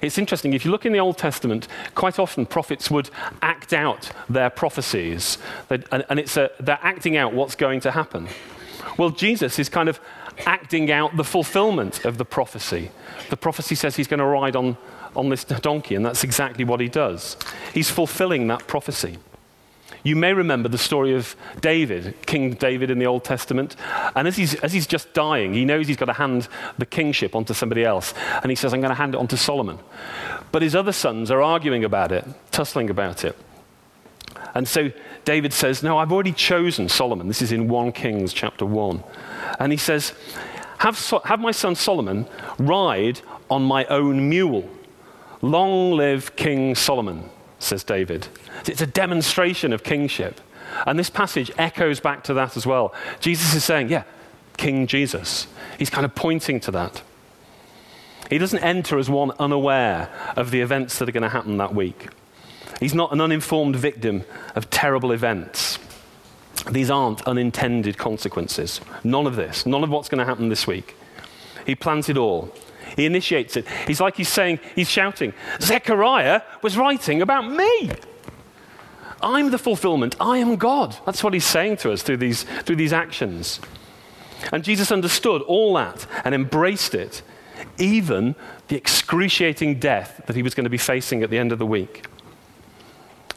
It's 0.03 0.19
interesting, 0.19 0.55
if 0.55 0.65
you 0.65 0.71
look 0.71 0.87
in 0.87 0.93
the 0.93 0.99
Old 0.99 1.19
Testament, 1.19 1.69
quite 1.95 2.19
often 2.19 2.47
prophets 2.47 2.91
would 2.91 3.11
act 3.43 3.73
out 3.73 4.11
their 4.29 4.51
prophecies, 4.51 5.39
and, 5.71 6.19
it's 6.19 6.37
a, 6.37 6.51
they're 6.59 6.81
acting 6.83 7.17
out 7.17 7.33
what's 7.33 7.55
going 7.55 7.81
to 7.81 7.93
happen. 7.93 8.29
Well, 8.97 9.11
Jesus 9.11 9.59
is 9.59 9.69
kind 9.69 9.89
of 9.89 10.01
acting 10.47 10.91
out 10.91 11.17
the 11.17 11.25
fulfillment 11.25 12.05
of 12.05 12.19
the 12.19 12.25
prophecy. 12.25 12.91
The 13.31 13.37
prophecy 13.37 13.75
says 13.75 13.97
he's 13.97 14.09
going 14.09 14.19
to 14.19 14.27
ride 14.27 14.57
on, 14.57 14.77
on 15.15 15.29
this 15.29 15.45
donkey, 15.45 15.95
and 15.95 16.05
that's 16.05 16.25
exactly 16.25 16.65
what 16.65 16.81
he 16.81 16.89
does. 16.89 17.37
He's 17.75 17.91
fulfilling 17.91 18.47
that 18.49 18.67
prophecy. 18.67 19.19
You 20.03 20.17
may 20.17 20.33
remember 20.33 20.69
the 20.69 20.79
story 20.79 21.15
of 21.15 21.35
David, 21.61 22.15
King 22.27 22.55
David 22.55 22.91
in 22.91 22.99
the 22.99 23.07
Old 23.07 23.25
Testament. 23.25 23.77
And 24.15 24.29
as 24.29 24.37
he's, 24.37 24.55
as 24.57 24.73
he's 24.73 24.87
just 24.87 25.13
dying, 25.13 25.55
he 25.55 25.65
knows 25.65 25.89
he's 25.89 25.97
got 25.97 26.07
to 26.07 26.13
hand 26.13 26.49
the 26.79 26.87
kingship 26.87 27.35
onto 27.35 27.55
somebody 27.55 27.85
else. 27.85 28.15
And 28.43 28.51
he 28.51 28.57
says, 28.57 28.73
I'm 28.73 28.81
going 28.81 28.91
to 28.91 28.95
hand 28.95 29.15
it 29.15 29.19
on 29.19 29.29
to 29.29 29.37
Solomon. 29.37 29.79
But 30.53 30.63
his 30.63 30.75
other 30.75 30.93
sons 30.93 31.31
are 31.31 31.43
arguing 31.43 31.85
about 31.85 32.13
it, 32.13 32.25
tussling 32.51 32.91
about 32.91 33.25
it. 33.25 33.37
And 34.55 34.67
so 34.67 34.91
David 35.25 35.53
says, 35.53 35.83
No, 35.83 35.99
I've 35.99 36.13
already 36.13 36.33
chosen 36.33 36.89
Solomon. 36.89 37.29
This 37.29 37.43
is 37.43 37.53
in 37.53 37.69
1 37.69 37.93
Kings 37.93 38.33
chapter 38.33 38.65
1. 38.65 39.03
And 39.59 39.73
he 39.73 39.79
says, 39.79 40.15
have, 40.79 40.97
so- 40.97 41.21
have 41.25 41.41
my 41.41 41.51
son 41.51 41.75
Solomon 41.75 42.27
ride 42.59 43.21
on 43.51 43.63
my 43.63 43.85
own 43.87 44.29
mule. 44.29 44.69
Long 45.43 45.93
live 45.93 46.35
King 46.37 46.75
Solomon, 46.75 47.29
says 47.59 47.85
David. 47.85 48.29
It's 48.67 48.81
a 48.81 48.87
demonstration 48.87 49.73
of 49.73 49.83
kingship. 49.83 50.41
And 50.87 50.99
this 50.99 51.11
passage 51.11 51.51
echoes 51.59 52.01
back 52.01 52.25
to 52.25 52.35
that 52.35 52.57
as 52.57 52.67
well. 52.67 52.95
Jesus 53.21 53.55
is 53.55 53.65
saying, 53.65 53.89
Yeah, 53.89 54.05
King 54.57 54.87
Jesus. 54.87 55.47
He's 55.79 55.91
kind 55.91 56.05
of 56.05 56.15
pointing 56.15 56.61
to 56.61 56.71
that. 56.73 57.03
He 58.31 58.39
doesn't 58.39 58.63
enter 58.63 58.99
as 58.99 59.09
one 59.09 59.33
unaware 59.39 60.11
of 60.37 60.51
the 60.51 60.61
events 60.61 60.99
that 60.99 61.09
are 61.09 61.13
going 61.13 61.23
to 61.23 61.29
happen 61.31 61.57
that 61.57 61.75
week. 61.75 62.09
He's 62.79 62.95
not 62.95 63.13
an 63.13 63.21
uninformed 63.21 63.77
victim 63.77 64.25
of 64.55 64.69
terrible 64.71 65.13
events. 65.13 65.79
These 66.71 66.91
aren't 66.91 67.23
unintended 67.23 67.97
consequences. 67.97 68.81
None 69.03 69.27
of 69.27 69.37
this, 69.37 69.65
none 69.65 69.83
of 69.83 69.91
what's 69.91 70.09
going 70.09 70.19
to 70.19 70.25
happen 70.25 70.49
this 70.49 70.67
week. 70.67 70.95
He 71.67 71.75
plans 71.75 72.09
it 72.09 72.17
all. 72.17 72.53
He 72.99 73.07
initiates 73.07 73.57
it. 73.57 73.65
He's 73.87 74.01
like 74.01 74.17
he's 74.17 74.29
saying, 74.29 74.59
he's 74.75 74.91
shouting, 74.91 75.33
Zechariah 75.61 76.43
was 76.63 76.77
writing 76.77 77.23
about 77.23 77.49
me. 77.49 77.93
I'm 79.23 79.53
the 79.53 79.59
fulfillment. 79.59 80.17
I 80.21 80.39
am 80.39 80.57
God. 80.57 80.97
That's 81.07 81.23
what 81.23 81.33
he's 81.33 81.45
saying 81.45 81.77
to 81.79 81.93
us 81.93 82.03
through 82.03 82.17
these, 82.17 82.43
through 82.43 82.75
these 82.75 82.93
actions. 82.93 83.61
And 84.51 84.65
Jesus 84.65 84.91
understood 84.91 85.43
all 85.43 85.75
that 85.75 86.09
and 86.25 86.35
embraced 86.35 86.93
it, 86.93 87.23
even 87.79 88.35
the 88.67 88.75
excruciating 88.75 89.79
death 89.79 90.21
that 90.27 90.35
he 90.35 90.43
was 90.43 90.57
going 90.57 90.65
to 90.65 90.71
be 90.71 90.77
facing 90.77 91.23
at 91.23 91.31
the 91.31 91.39
end 91.39 91.53
of 91.53 91.61
the 91.61 91.67
week. 91.67 92.05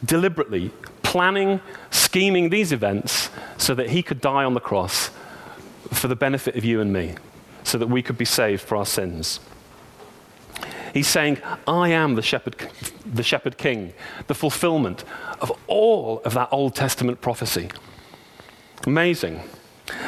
Deliberately 0.04 0.72
planning, 1.04 1.60
scheming 1.92 2.50
these 2.50 2.72
events 2.72 3.30
so 3.58 3.76
that 3.76 3.90
he 3.90 4.02
could 4.02 4.20
die 4.20 4.42
on 4.42 4.54
the 4.54 4.60
cross 4.60 5.10
for 5.92 6.08
the 6.08 6.16
benefit 6.16 6.56
of 6.56 6.64
you 6.64 6.80
and 6.80 6.92
me, 6.92 7.14
so 7.72 7.78
that 7.78 7.86
we 7.86 8.02
could 8.02 8.18
be 8.18 8.26
saved 8.26 8.60
for 8.60 8.76
our 8.76 8.84
sins. 8.84 9.40
He's 10.92 11.08
saying, 11.08 11.38
I 11.66 11.88
am 11.88 12.16
the 12.16 12.22
shepherd, 12.22 12.54
the 13.06 13.22
shepherd 13.22 13.56
king, 13.56 13.94
the 14.26 14.34
fulfillment 14.34 15.04
of 15.40 15.50
all 15.68 16.20
of 16.26 16.34
that 16.34 16.50
Old 16.52 16.74
Testament 16.74 17.22
prophecy. 17.22 17.70
Amazing. 18.86 19.40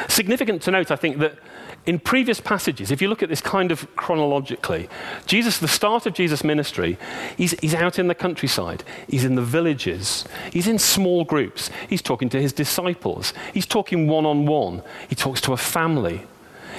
Significant 0.07 0.61
to 0.61 0.69
note, 0.69 0.91
I 0.91 0.95
think, 0.95 1.17
that 1.17 1.39
in 1.87 1.97
previous 1.97 2.39
passages, 2.39 2.91
if 2.91 3.01
you 3.01 3.07
look 3.07 3.23
at 3.23 3.29
this 3.29 3.41
kind 3.41 3.71
of 3.71 3.95
chronologically, 3.95 4.87
Jesus, 5.25 5.57
the 5.57 5.67
start 5.67 6.05
of 6.05 6.13
Jesus' 6.13 6.43
ministry, 6.43 6.99
he's, 7.35 7.59
he's 7.61 7.73
out 7.73 7.97
in 7.97 8.07
the 8.07 8.13
countryside, 8.13 8.83
he's 9.09 9.25
in 9.25 9.33
the 9.33 9.41
villages, 9.41 10.25
he's 10.53 10.67
in 10.67 10.77
small 10.77 11.25
groups, 11.25 11.71
he's 11.89 12.03
talking 12.03 12.29
to 12.29 12.39
his 12.39 12.53
disciples, 12.53 13.33
he's 13.55 13.65
talking 13.65 14.07
one 14.07 14.27
on 14.27 14.45
one, 14.45 14.83
he 15.09 15.15
talks 15.15 15.41
to 15.41 15.53
a 15.53 15.57
family. 15.57 16.27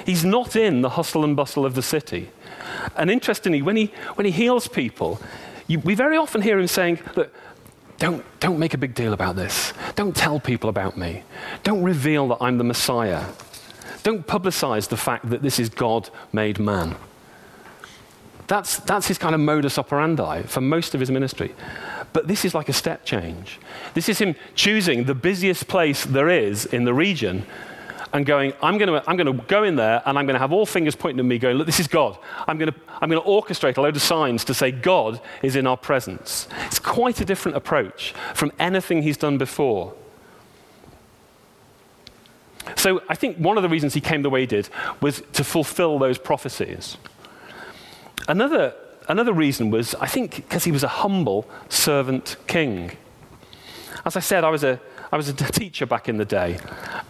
He's 0.05 0.25
not 0.25 0.57
in 0.57 0.83
the 0.83 0.91
hustle 0.91 1.25
and 1.25 1.35
bustle 1.35 1.65
of 1.65 1.75
the 1.75 1.83
city. 1.83 2.31
And 2.97 3.11
interestingly, 3.11 3.63
when 3.63 3.77
he, 3.77 3.93
when 4.15 4.25
he 4.25 4.31
heals 4.31 4.69
people, 4.69 5.21
you, 5.67 5.79
we 5.81 5.95
very 5.95 6.17
often 6.17 6.43
hear 6.43 6.59
him 6.59 6.67
saying 6.67 7.01
that 7.15 7.31
don't, 7.99 8.25
don't 8.41 8.59
make 8.59 8.75
a 8.75 8.79
big 8.79 8.95
deal 8.95 9.13
about 9.13 9.37
this. 9.37 9.73
Don't 9.95 10.15
tell 10.15 10.39
people 10.39 10.69
about 10.69 10.97
me. 10.97 11.23
Don't 11.63 11.83
reveal 11.83 12.29
that 12.29 12.39
I'm 12.41 12.59
the 12.59 12.65
Messiah. 12.65 13.25
Don't 14.03 14.27
publicize 14.27 14.89
the 14.89 14.97
fact 14.97 15.31
that 15.31 15.43
this 15.43 15.59
is 15.59 15.69
God 15.69 16.11
made 16.33 16.59
man. 16.59 16.97
That's, 18.47 18.77
that's 18.79 19.09
his 19.09 19.19
kind 19.19 19.35
of 19.35 19.41
modus 19.41 19.79
operandi 19.79 20.43
for 20.43 20.61
most 20.61 20.95
of 20.95 21.01
his 21.01 21.11
ministry. 21.11 21.55
But 22.13 22.29
this 22.29 22.45
is 22.45 22.55
like 22.55 22.69
a 22.69 22.73
step 22.73 23.05
change. 23.05 23.59
This 23.95 24.09
is 24.09 24.19
him 24.19 24.37
choosing 24.55 25.05
the 25.05 25.15
busiest 25.15 25.67
place 25.67 26.05
there 26.05 26.29
is 26.29 26.67
in 26.67 26.85
the 26.85 26.95
region 26.95 27.45
and 28.17 28.25
going, 28.25 28.55
I'm 28.63 28.79
going, 28.79 28.89
to, 28.89 29.05
I'm 29.07 29.19
going 29.19 29.27
to 29.27 29.45
go 29.45 29.63
in 29.63 29.77
there 29.77 30.03
and 30.07 30.19
I'm 30.19 30.25
going 30.25 30.37
to 30.37 30.41
have 30.41 30.51
all 30.51 30.65
fingers 30.65 30.97
pointing 30.97 31.19
at 31.19 31.27
me, 31.27 31.39
going, 31.39 31.59
Look, 31.59 31.67
this 31.67 31.79
is 31.79 31.87
God. 31.87 32.17
I'm 32.49 32.57
going, 32.57 32.73
to, 32.73 32.81
I'm 33.03 33.11
going 33.11 33.23
to 33.23 33.29
orchestrate 33.29 33.77
a 33.77 33.83
load 33.83 33.95
of 33.95 34.01
signs 34.01 34.43
to 34.47 34.55
say 34.55 34.71
God 34.71 35.21
is 35.43 35.55
in 35.55 35.67
our 35.67 35.77
presence. 35.77 36.49
It's 36.65 36.79
quite 36.79 37.21
a 37.21 37.27
different 37.27 37.59
approach 37.59 38.15
from 38.35 38.53
anything 38.59 39.03
he's 39.03 39.19
done 39.19 39.37
before. 39.37 39.93
So 42.75 43.03
I 43.07 43.15
think 43.17 43.37
one 43.37 43.59
of 43.59 43.63
the 43.63 43.69
reasons 43.69 43.93
he 43.93 44.01
came 44.01 44.23
the 44.23 44.31
way 44.31 44.41
he 44.41 44.47
did 44.47 44.71
was 45.03 45.23
to 45.35 45.45
fulfill 45.45 45.99
those 45.99 46.17
prophecies. 46.17 46.97
Another, 48.29 48.75
another 49.09 49.35
reason 49.35 49.71
was, 49.71 49.95
I 49.97 50.07
think, 50.07 50.37
because 50.37 50.65
he 50.65 50.73
was 50.73 50.83
a 50.83 50.89
humble 50.89 51.47
servant 51.69 52.39
king. 52.47 52.93
As 54.07 54.17
I 54.17 54.21
said, 54.21 54.43
I 54.43 54.49
was 54.49 54.65
a, 54.65 54.81
I 55.13 55.17
was 55.17 55.29
a 55.29 55.33
teacher 55.35 55.87
back 55.87 56.09
in 56.09 56.17
the 56.17 56.25
day, 56.25 56.59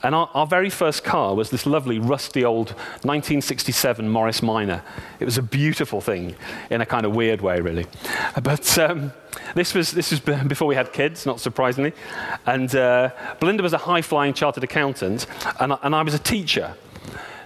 and 0.03 0.15
our, 0.15 0.31
our, 0.35 0.47
very 0.47 0.71
first 0.71 1.05
car 1.05 1.35
was 1.35 1.51
this 1.51 1.67
lovely, 1.67 1.99
rusty 1.99 2.45
old 2.45 2.71
1967 3.03 4.09
Morris 4.09 4.43
Minor. 4.43 4.83
It 5.21 5.25
was 5.25 5.39
a 5.39 5.43
beautiful 5.43 6.01
thing 6.01 6.35
in 6.71 6.81
a 6.81 6.87
kind 6.87 7.07
of 7.07 7.15
weird 7.15 7.41
way, 7.41 7.61
really. 7.61 7.87
But 8.43 8.79
um, 8.79 9.13
this, 9.55 9.75
was, 9.75 9.93
this 9.93 10.11
was 10.11 10.21
before 10.47 10.69
we 10.69 10.75
had 10.75 10.93
kids, 10.93 11.27
not 11.27 11.41
surprisingly. 11.41 11.93
And 12.45 12.75
uh, 12.75 13.11
Belinda 13.41 13.63
was 13.63 13.73
a 13.73 13.79
high 13.79 14.03
flying 14.03 14.35
chartered 14.35 14.65
accountant, 14.65 15.27
and, 15.61 15.73
and 15.83 15.95
I 15.95 16.03
was 16.03 16.15
a 16.15 16.19
teacher. 16.19 16.75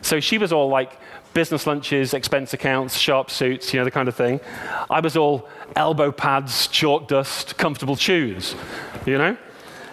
So 0.03 0.21
she 0.21 0.39
was 0.39 0.53
all 0.53 0.69
like, 0.69 0.99
business 1.33 1.67
lunches, 1.67 2.13
expense 2.13 2.53
accounts, 2.53 2.97
sharp 2.97 3.31
suits, 3.31 3.73
you 3.73 3.79
know, 3.79 3.85
the 3.85 3.91
kind 3.91 4.09
of 4.09 4.17
thing. 4.17 4.41
I 4.89 5.01
was 5.01 5.17
all 5.17 5.49
elbow 5.77 6.11
pads, 6.11 6.67
chalk 6.67 7.07
dust, 7.07 7.57
comfortable 7.57 7.97
shoes, 7.97 8.55
you 9.07 9.17
know? 9.17 9.37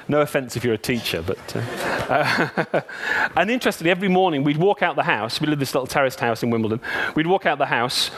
No 0.08 0.22
offense 0.22 0.56
if 0.56 0.64
you're 0.64 0.74
a 0.74 0.78
teacher, 0.78 1.22
but. 1.22 1.56
Uh, 1.56 2.50
uh, 2.74 2.82
and 3.36 3.52
interestingly, 3.52 3.92
every 3.92 4.08
morning 4.08 4.44
we'd 4.44 4.58
walk 4.58 4.82
out 4.82 4.96
the 4.96 5.04
house. 5.04 5.42
We 5.42 5.48
lived 5.48 5.56
in 5.56 5.60
this 5.60 5.74
little 5.74 5.88
terraced 5.88 6.20
house 6.20 6.44
in 6.44 6.50
Wimbledon. 6.50 6.80
We'd 7.16 7.28
walk 7.28 7.46
out 7.46 7.58
the 7.58 7.66
house. 7.66 8.12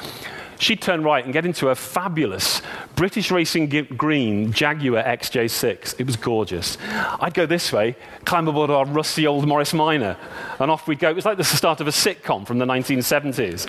she'd 0.59 0.81
turn 0.81 1.03
right 1.03 1.23
and 1.23 1.33
get 1.33 1.45
into 1.45 1.69
a 1.69 1.75
fabulous 1.75 2.61
British 2.95 3.31
Racing 3.31 3.69
Green 3.97 4.51
Jaguar 4.51 5.01
XJ6. 5.03 5.99
It 5.99 6.05
was 6.05 6.15
gorgeous. 6.15 6.77
I'd 7.19 7.33
go 7.33 7.45
this 7.45 7.73
way, 7.73 7.95
climb 8.25 8.47
aboard 8.47 8.69
our 8.69 8.85
rusty 8.85 9.25
old 9.25 9.47
Morris 9.47 9.73
Minor, 9.73 10.17
and 10.59 10.69
off 10.69 10.87
we'd 10.87 10.99
go. 10.99 11.09
It 11.09 11.15
was 11.15 11.25
like 11.25 11.37
the 11.37 11.43
start 11.43 11.81
of 11.81 11.87
a 11.87 11.91
sitcom 11.91 12.45
from 12.45 12.59
the 12.59 12.65
1970s. 12.65 13.67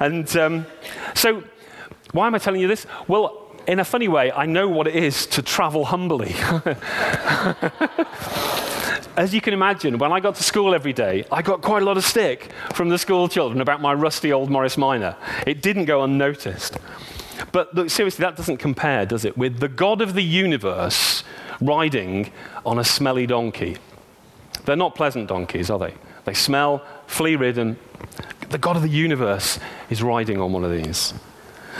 And 0.00 0.36
um, 0.36 0.66
so, 1.14 1.42
why 2.12 2.26
am 2.26 2.34
I 2.34 2.38
telling 2.38 2.60
you 2.60 2.68
this? 2.68 2.86
Well, 3.08 3.45
in 3.66 3.80
a 3.80 3.84
funny 3.84 4.08
way, 4.08 4.30
I 4.32 4.46
know 4.46 4.68
what 4.68 4.86
it 4.86 4.94
is 4.94 5.26
to 5.28 5.42
travel 5.42 5.86
humbly. 5.86 6.34
As 9.16 9.32
you 9.34 9.40
can 9.40 9.54
imagine, 9.54 9.98
when 9.98 10.12
I 10.12 10.20
got 10.20 10.34
to 10.36 10.42
school 10.42 10.74
every 10.74 10.92
day, 10.92 11.24
I 11.32 11.40
got 11.42 11.62
quite 11.62 11.82
a 11.82 11.84
lot 11.84 11.96
of 11.96 12.04
stick 12.04 12.50
from 12.74 12.90
the 12.90 12.98
school 12.98 13.28
children 13.28 13.60
about 13.60 13.80
my 13.80 13.94
rusty 13.94 14.32
old 14.32 14.50
Morris 14.50 14.76
Minor. 14.76 15.16
It 15.46 15.62
didn't 15.62 15.86
go 15.86 16.04
unnoticed. 16.04 16.78
But 17.52 17.74
look, 17.74 17.90
seriously, 17.90 18.22
that 18.24 18.36
doesn't 18.36 18.58
compare, 18.58 19.06
does 19.06 19.24
it, 19.24 19.38
with 19.38 19.58
the 19.58 19.68
God 19.68 20.00
of 20.00 20.14
the 20.14 20.22
universe 20.22 21.24
riding 21.60 22.30
on 22.64 22.78
a 22.78 22.84
smelly 22.84 23.26
donkey? 23.26 23.78
They're 24.64 24.76
not 24.76 24.94
pleasant 24.94 25.28
donkeys, 25.28 25.70
are 25.70 25.78
they? 25.78 25.94
They 26.24 26.34
smell, 26.34 26.84
flea 27.06 27.36
ridden. 27.36 27.78
The 28.50 28.58
God 28.58 28.76
of 28.76 28.82
the 28.82 28.88
universe 28.88 29.58
is 29.88 30.02
riding 30.02 30.40
on 30.40 30.52
one 30.52 30.64
of 30.64 30.70
these. 30.70 31.14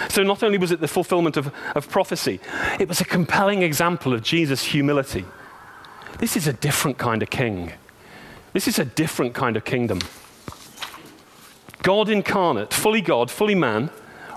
So, 0.08 0.22
not 0.22 0.42
only 0.42 0.58
was 0.58 0.72
it 0.72 0.80
the 0.80 0.88
fulfillment 0.88 1.36
of, 1.36 1.52
of 1.74 1.88
prophecy, 1.88 2.40
it 2.78 2.88
was 2.88 3.00
a 3.00 3.04
compelling 3.04 3.62
example 3.62 4.12
of 4.12 4.22
Jesus' 4.22 4.62
humility. 4.62 5.24
This 6.18 6.36
is 6.36 6.46
a 6.46 6.52
different 6.52 6.98
kind 6.98 7.22
of 7.22 7.30
king. 7.30 7.72
This 8.52 8.68
is 8.68 8.78
a 8.78 8.84
different 8.84 9.34
kind 9.34 9.56
of 9.56 9.64
kingdom. 9.64 10.00
God 11.82 12.08
incarnate, 12.08 12.72
fully 12.72 13.00
God, 13.00 13.30
fully 13.30 13.54
man, 13.54 13.90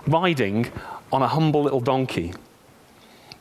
riding 0.06 0.72
on 1.12 1.22
a 1.22 1.28
humble 1.28 1.64
little 1.64 1.80
donkey. 1.80 2.34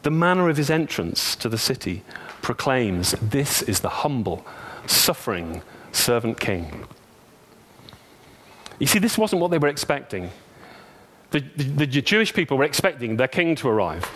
The 0.03 0.11
manner 0.11 0.49
of 0.49 0.57
his 0.57 0.71
entrance 0.71 1.35
to 1.37 1.49
the 1.49 1.59
city 1.59 2.05
proclaims 2.41 3.13
this 3.21 3.63
is 3.63 3.81
the 3.81 3.89
humble, 3.89 4.47
suffering 4.87 5.63
servant 5.93 6.39
king. 6.39 6.87
You 8.79 8.87
see, 8.87 8.99
this 8.99 9.19
wasn't 9.19 9.43
what 9.43 9.51
they 9.51 9.59
were 9.59 9.69
expecting. 9.69 10.31
The, 11.31 11.41
the, 11.57 11.87
the 11.87 11.87
Jewish 11.87 12.33
people 12.33 12.57
were 12.57 12.65
expecting 12.65 13.17
their 13.17 13.29
king 13.29 13.55
to 13.57 13.69
arrive. 13.69 14.11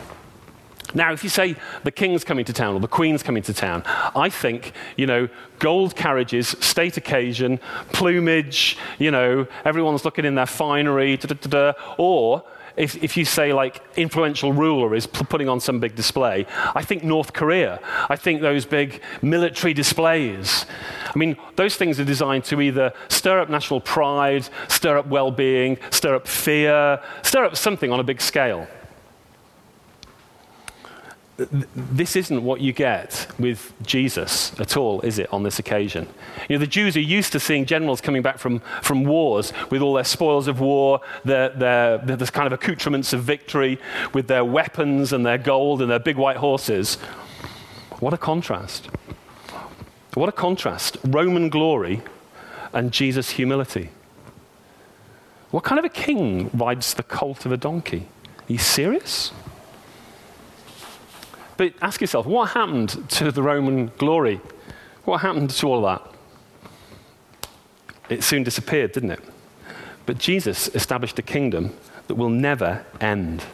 Now, 0.94 1.12
if 1.12 1.24
you 1.24 1.30
say 1.30 1.56
the 1.84 1.90
king's 1.90 2.22
coming 2.22 2.44
to 2.44 2.52
town 2.52 2.74
or 2.74 2.80
the 2.80 2.88
queen's 2.88 3.22
coming 3.22 3.42
to 3.44 3.54
town, 3.54 3.82
I 3.86 4.28
think, 4.28 4.72
you 4.96 5.06
know, 5.06 5.28
gold 5.58 5.96
carriages, 5.96 6.48
state 6.60 6.96
occasion, 6.96 7.60
plumage, 7.92 8.76
you 8.98 9.10
know, 9.10 9.46
everyone's 9.64 10.04
looking 10.04 10.24
in 10.24 10.34
their 10.34 10.46
finery, 10.46 11.16
da, 11.16 11.28
da, 11.34 11.48
da, 11.48 11.72
or 11.96 12.44
if, 12.76 13.02
if 13.02 13.16
you 13.16 13.24
say 13.24 13.52
like 13.52 13.82
influential 13.96 14.52
ruler 14.52 14.94
is 14.94 15.06
putting 15.06 15.48
on 15.48 15.60
some 15.60 15.80
big 15.80 15.94
display, 15.94 16.46
I 16.74 16.82
think 16.82 17.04
North 17.04 17.32
Korea. 17.32 17.80
I 18.08 18.16
think 18.16 18.40
those 18.40 18.64
big 18.64 19.00
military 19.20 19.74
displays. 19.74 20.66
I 21.14 21.18
mean, 21.18 21.36
those 21.56 21.76
things 21.76 22.00
are 22.00 22.04
designed 22.04 22.44
to 22.44 22.60
either 22.60 22.92
stir 23.08 23.40
up 23.40 23.50
national 23.50 23.80
pride, 23.80 24.48
stir 24.68 24.98
up 24.98 25.06
well 25.06 25.30
being, 25.30 25.78
stir 25.90 26.14
up 26.14 26.26
fear, 26.26 27.00
stir 27.22 27.44
up 27.44 27.56
something 27.56 27.92
on 27.92 28.00
a 28.00 28.04
big 28.04 28.20
scale 28.20 28.66
this 31.38 32.14
isn't 32.14 32.42
what 32.42 32.60
you 32.60 32.72
get 32.72 33.26
with 33.38 33.72
Jesus 33.82 34.58
at 34.60 34.76
all, 34.76 35.00
is 35.00 35.18
it, 35.18 35.32
on 35.32 35.42
this 35.42 35.58
occasion? 35.58 36.06
You 36.48 36.56
know, 36.56 36.60
the 36.60 36.66
Jews 36.66 36.96
are 36.96 37.00
used 37.00 37.32
to 37.32 37.40
seeing 37.40 37.64
generals 37.64 38.00
coming 38.00 38.22
back 38.22 38.38
from, 38.38 38.60
from 38.82 39.04
wars 39.04 39.52
with 39.70 39.80
all 39.80 39.94
their 39.94 40.04
spoils 40.04 40.46
of 40.46 40.60
war, 40.60 41.00
their, 41.24 41.48
their, 41.48 41.98
their 41.98 42.16
kind 42.18 42.46
of 42.46 42.52
accoutrements 42.52 43.12
of 43.12 43.22
victory, 43.22 43.78
with 44.12 44.28
their 44.28 44.44
weapons 44.44 45.12
and 45.12 45.24
their 45.24 45.38
gold 45.38 45.80
and 45.80 45.90
their 45.90 45.98
big 45.98 46.16
white 46.16 46.36
horses. 46.36 46.96
What 47.98 48.12
a 48.12 48.18
contrast. 48.18 48.88
What 50.14 50.28
a 50.28 50.32
contrast. 50.32 50.98
Roman 51.02 51.48
glory 51.48 52.02
and 52.74 52.92
Jesus' 52.92 53.30
humility. 53.30 53.90
What 55.50 55.64
kind 55.64 55.78
of 55.78 55.84
a 55.84 55.90
king 55.90 56.50
rides 56.52 56.94
the 56.94 57.02
colt 57.02 57.46
of 57.46 57.52
a 57.52 57.56
donkey? 57.56 58.08
Are 58.48 58.52
you 58.52 58.58
serious? 58.58 59.32
But 61.56 61.74
ask 61.82 62.00
yourself, 62.00 62.26
what 62.26 62.50
happened 62.50 63.08
to 63.10 63.30
the 63.30 63.42
Roman 63.42 63.92
glory? 63.98 64.40
What 65.04 65.18
happened 65.18 65.50
to 65.50 65.66
all 65.66 65.86
of 65.86 66.00
that? 66.00 66.12
It 68.08 68.22
soon 68.22 68.42
disappeared, 68.42 68.92
didn't 68.92 69.12
it? 69.12 69.20
But 70.06 70.18
Jesus 70.18 70.68
established 70.68 71.18
a 71.18 71.22
kingdom 71.22 71.74
that 72.08 72.14
will 72.14 72.28
never 72.28 72.84
end. 73.00 73.44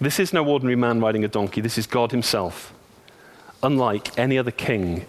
This 0.00 0.20
is 0.20 0.32
no 0.32 0.46
ordinary 0.46 0.76
man 0.76 1.00
riding 1.00 1.24
a 1.24 1.28
donkey, 1.28 1.60
this 1.60 1.78
is 1.78 1.86
God 1.86 2.12
Himself, 2.12 2.72
unlike 3.62 4.16
any 4.18 4.38
other 4.38 4.50
king 4.50 5.06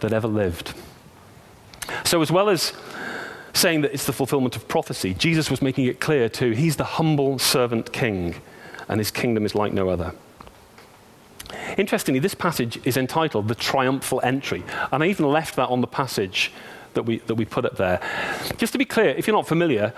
that 0.00 0.12
ever 0.12 0.28
lived. 0.28 0.74
So, 2.04 2.22
as 2.22 2.30
well 2.30 2.48
as 2.48 2.72
saying 3.52 3.82
that 3.82 3.92
it's 3.92 4.06
the 4.06 4.12
fulfillment 4.12 4.56
of 4.56 4.68
prophecy, 4.68 5.14
Jesus 5.14 5.50
was 5.50 5.60
making 5.60 5.86
it 5.86 6.00
clear 6.00 6.28
too 6.28 6.52
He's 6.52 6.76
the 6.76 6.84
humble 6.84 7.38
servant 7.38 7.92
king, 7.92 8.36
and 8.88 9.00
His 9.00 9.10
kingdom 9.10 9.44
is 9.44 9.54
like 9.54 9.72
no 9.72 9.88
other. 9.88 10.14
Interestingly, 11.78 12.20
this 12.20 12.34
passage 12.34 12.78
is 12.86 12.96
entitled 12.96 13.48
The 13.48 13.54
Triumphal 13.54 14.20
Entry, 14.22 14.62
and 14.90 15.02
I 15.02 15.06
even 15.06 15.26
left 15.26 15.56
that 15.56 15.68
on 15.68 15.80
the 15.80 15.86
passage 15.86 16.52
that 16.94 17.04
we, 17.04 17.18
that 17.20 17.34
we 17.36 17.44
put 17.44 17.64
up 17.64 17.76
there. 17.76 18.00
Just 18.58 18.72
to 18.72 18.78
be 18.78 18.84
clear, 18.84 19.10
if 19.10 19.26
you're 19.26 19.36
not 19.36 19.48
familiar, 19.48 19.94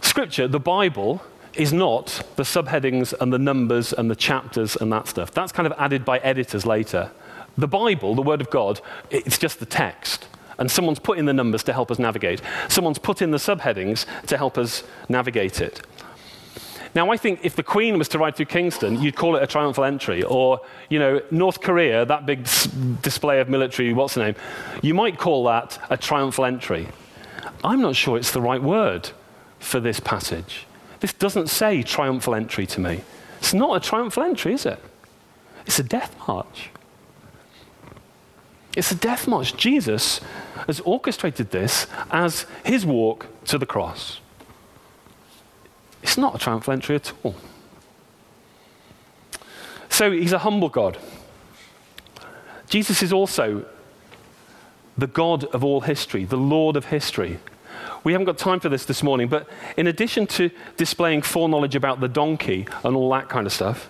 Scripture, 0.00 0.48
the 0.48 0.60
Bible, 0.60 1.22
is 1.54 1.72
not 1.72 2.22
the 2.36 2.42
subheadings 2.42 3.14
and 3.20 3.32
the 3.32 3.38
numbers 3.38 3.92
and 3.92 4.10
the 4.10 4.16
chapters 4.16 4.74
and 4.76 4.92
that 4.92 5.06
stuff. 5.06 5.30
That's 5.32 5.52
kind 5.52 5.66
of 5.66 5.72
added 5.78 6.04
by 6.04 6.18
editors 6.18 6.66
later. 6.66 7.10
The 7.56 7.68
Bible, 7.68 8.14
the 8.14 8.22
Word 8.22 8.40
of 8.40 8.50
God, 8.50 8.80
it's 9.10 9.38
just 9.38 9.60
the 9.60 9.66
text. 9.66 10.26
And 10.58 10.70
someone's 10.70 10.98
put 10.98 11.18
in 11.18 11.26
the 11.26 11.32
numbers 11.32 11.62
to 11.64 11.72
help 11.72 11.90
us 11.90 11.98
navigate. 11.98 12.40
Someone's 12.68 12.98
put 12.98 13.20
in 13.20 13.30
the 13.30 13.38
subheadings 13.38 14.06
to 14.26 14.36
help 14.36 14.56
us 14.56 14.84
navigate 15.08 15.60
it. 15.60 15.82
Now, 16.94 17.10
I 17.10 17.16
think 17.16 17.40
if 17.42 17.56
the 17.56 17.62
Queen 17.62 17.96
was 17.96 18.08
to 18.08 18.18
ride 18.18 18.36
through 18.36 18.46
Kingston, 18.46 19.00
you'd 19.00 19.16
call 19.16 19.36
it 19.36 19.42
a 19.42 19.46
triumphal 19.46 19.84
entry. 19.84 20.22
Or, 20.22 20.60
you 20.90 20.98
know, 20.98 21.22
North 21.30 21.60
Korea, 21.62 22.04
that 22.04 22.26
big 22.26 22.46
display 23.00 23.40
of 23.40 23.48
military, 23.48 23.92
what's 23.94 24.14
the 24.14 24.24
name? 24.24 24.34
You 24.82 24.92
might 24.92 25.18
call 25.18 25.44
that 25.44 25.78
a 25.88 25.96
triumphal 25.96 26.44
entry. 26.44 26.88
I'm 27.64 27.80
not 27.80 27.96
sure 27.96 28.18
it's 28.18 28.32
the 28.32 28.42
right 28.42 28.62
word 28.62 29.10
for 29.58 29.80
this 29.80 30.00
passage. 30.00 30.66
This 31.00 31.14
doesn't 31.14 31.48
say 31.48 31.82
triumphal 31.82 32.34
entry 32.34 32.66
to 32.66 32.80
me. 32.80 33.00
It's 33.38 33.54
not 33.54 33.76
a 33.76 33.80
triumphal 33.80 34.24
entry, 34.24 34.52
is 34.52 34.66
it? 34.66 34.78
It's 35.66 35.78
a 35.78 35.82
death 35.82 36.14
march. 36.28 36.70
It's 38.76 38.90
a 38.90 38.94
death 38.94 39.26
march. 39.26 39.56
Jesus 39.56 40.20
has 40.66 40.80
orchestrated 40.80 41.50
this 41.50 41.86
as 42.10 42.46
his 42.64 42.86
walk 42.86 43.26
to 43.46 43.58
the 43.58 43.66
cross. 43.66 44.20
It's 46.12 46.18
not 46.18 46.34
a 46.34 46.38
triumphal 46.38 46.74
entry 46.74 46.96
at 46.96 47.10
all. 47.22 47.34
So 49.88 50.10
he's 50.10 50.34
a 50.34 50.40
humble 50.40 50.68
God. 50.68 50.98
Jesus 52.68 53.02
is 53.02 53.14
also 53.14 53.64
the 54.98 55.06
God 55.06 55.44
of 55.44 55.64
all 55.64 55.80
history, 55.80 56.26
the 56.26 56.36
Lord 56.36 56.76
of 56.76 56.84
history. 56.84 57.38
We 58.04 58.12
haven't 58.12 58.26
got 58.26 58.36
time 58.36 58.60
for 58.60 58.68
this 58.68 58.84
this 58.84 59.02
morning, 59.02 59.28
but 59.28 59.48
in 59.78 59.86
addition 59.86 60.26
to 60.26 60.50
displaying 60.76 61.22
foreknowledge 61.22 61.74
about 61.74 62.00
the 62.00 62.08
donkey 62.08 62.66
and 62.84 62.94
all 62.94 63.08
that 63.12 63.30
kind 63.30 63.46
of 63.46 63.52
stuff, 63.54 63.88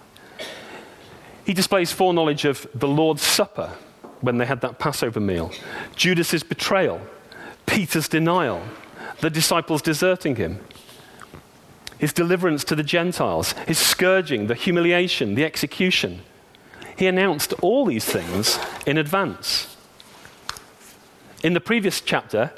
he 1.45 1.53
displays 1.53 1.91
foreknowledge 1.91 2.45
of 2.45 2.69
the 2.73 2.87
Lord's 2.87 3.23
Supper 3.23 3.73
when 4.21 4.39
they 4.39 4.47
had 4.47 4.61
that 4.61 4.79
Passover 4.79 5.19
meal, 5.19 5.51
Judas's 5.97 6.45
betrayal, 6.45 7.01
Peter's 7.67 8.07
denial, 8.07 8.63
the 9.19 9.29
disciples 9.29 9.83
deserting 9.83 10.37
him, 10.37 10.61
his 12.03 12.13
deliverance 12.13 12.65
to 12.65 12.75
the 12.75 12.83
Gentiles, 12.83 13.53
his 13.69 13.79
scourging, 13.79 14.49
the 14.49 14.57
humiliation, 14.57 15.37
the 15.37 15.45
execution. 15.45 16.21
He 16.97 17.07
announced 17.07 17.53
all 17.63 17.85
these 17.85 18.05
things 18.05 18.59
in 18.85 18.99
advance. 18.99 19.77
In 21.45 21.53
the 21.53 21.61
previous 21.61 22.01
chapter, 22.01 22.51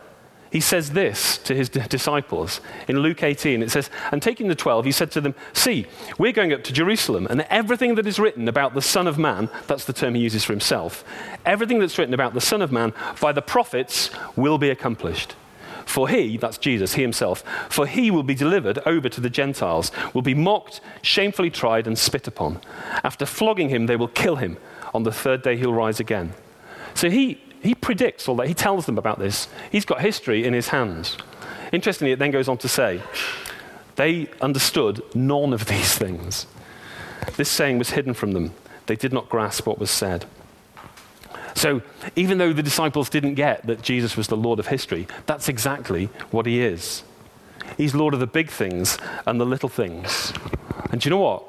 he 0.50 0.60
says 0.60 0.92
this 0.92 1.36
to 1.36 1.54
his 1.54 1.68
disciples. 1.68 2.62
In 2.88 3.00
Luke 3.00 3.22
18, 3.22 3.62
it 3.62 3.70
says, 3.70 3.90
And 4.10 4.22
taking 4.22 4.48
the 4.48 4.54
twelve, 4.54 4.86
he 4.86 4.92
said 4.92 5.10
to 5.10 5.20
them, 5.20 5.34
See, 5.52 5.88
we're 6.16 6.32
going 6.32 6.54
up 6.54 6.64
to 6.64 6.72
Jerusalem, 6.72 7.26
and 7.28 7.42
everything 7.50 7.96
that 7.96 8.06
is 8.06 8.18
written 8.18 8.48
about 8.48 8.72
the 8.72 8.80
Son 8.80 9.06
of 9.06 9.18
Man, 9.18 9.50
that's 9.66 9.84
the 9.84 9.92
term 9.92 10.14
he 10.14 10.22
uses 10.22 10.42
for 10.42 10.54
himself, 10.54 11.04
everything 11.44 11.80
that's 11.80 11.98
written 11.98 12.14
about 12.14 12.32
the 12.32 12.40
Son 12.40 12.62
of 12.62 12.72
Man 12.72 12.94
by 13.20 13.32
the 13.32 13.42
prophets 13.42 14.08
will 14.36 14.56
be 14.56 14.70
accomplished. 14.70 15.34
For 15.86 16.08
he, 16.08 16.36
that's 16.36 16.58
Jesus, 16.58 16.94
he 16.94 17.02
himself, 17.02 17.44
for 17.68 17.86
he 17.86 18.10
will 18.10 18.22
be 18.22 18.34
delivered 18.34 18.78
over 18.86 19.08
to 19.08 19.20
the 19.20 19.30
Gentiles, 19.30 19.92
will 20.12 20.22
be 20.22 20.34
mocked, 20.34 20.80
shamefully 21.02 21.50
tried, 21.50 21.86
and 21.86 21.98
spit 21.98 22.26
upon. 22.26 22.60
After 23.02 23.26
flogging 23.26 23.68
him, 23.68 23.86
they 23.86 23.96
will 23.96 24.08
kill 24.08 24.36
him. 24.36 24.56
On 24.94 25.02
the 25.02 25.12
third 25.12 25.42
day, 25.42 25.56
he'll 25.56 25.74
rise 25.74 26.00
again. 26.00 26.32
So 26.94 27.10
he, 27.10 27.40
he 27.62 27.74
predicts 27.74 28.28
all 28.28 28.36
that. 28.36 28.48
He 28.48 28.54
tells 28.54 28.86
them 28.86 28.98
about 28.98 29.18
this. 29.18 29.48
He's 29.70 29.84
got 29.84 30.00
history 30.00 30.44
in 30.44 30.54
his 30.54 30.68
hands. 30.68 31.16
Interestingly, 31.72 32.12
it 32.12 32.18
then 32.18 32.30
goes 32.30 32.48
on 32.48 32.58
to 32.58 32.68
say 32.68 33.02
They 33.96 34.28
understood 34.40 35.02
none 35.14 35.52
of 35.52 35.66
these 35.66 35.96
things. 35.96 36.46
This 37.36 37.48
saying 37.48 37.78
was 37.78 37.90
hidden 37.90 38.14
from 38.14 38.32
them. 38.32 38.52
They 38.86 38.96
did 38.96 39.12
not 39.12 39.28
grasp 39.28 39.66
what 39.66 39.78
was 39.78 39.90
said. 39.90 40.26
So, 41.54 41.82
even 42.16 42.38
though 42.38 42.52
the 42.52 42.62
disciples 42.62 43.08
didn't 43.08 43.34
get 43.34 43.66
that 43.66 43.80
Jesus 43.80 44.16
was 44.16 44.26
the 44.26 44.36
Lord 44.36 44.58
of 44.58 44.66
history, 44.66 45.06
that's 45.26 45.48
exactly 45.48 46.06
what 46.30 46.46
he 46.46 46.60
is. 46.60 47.04
He's 47.76 47.94
Lord 47.94 48.12
of 48.12 48.20
the 48.20 48.26
big 48.26 48.50
things 48.50 48.98
and 49.26 49.40
the 49.40 49.46
little 49.46 49.68
things. 49.68 50.32
And 50.90 51.00
do 51.00 51.08
you 51.08 51.10
know 51.10 51.20
what? 51.20 51.44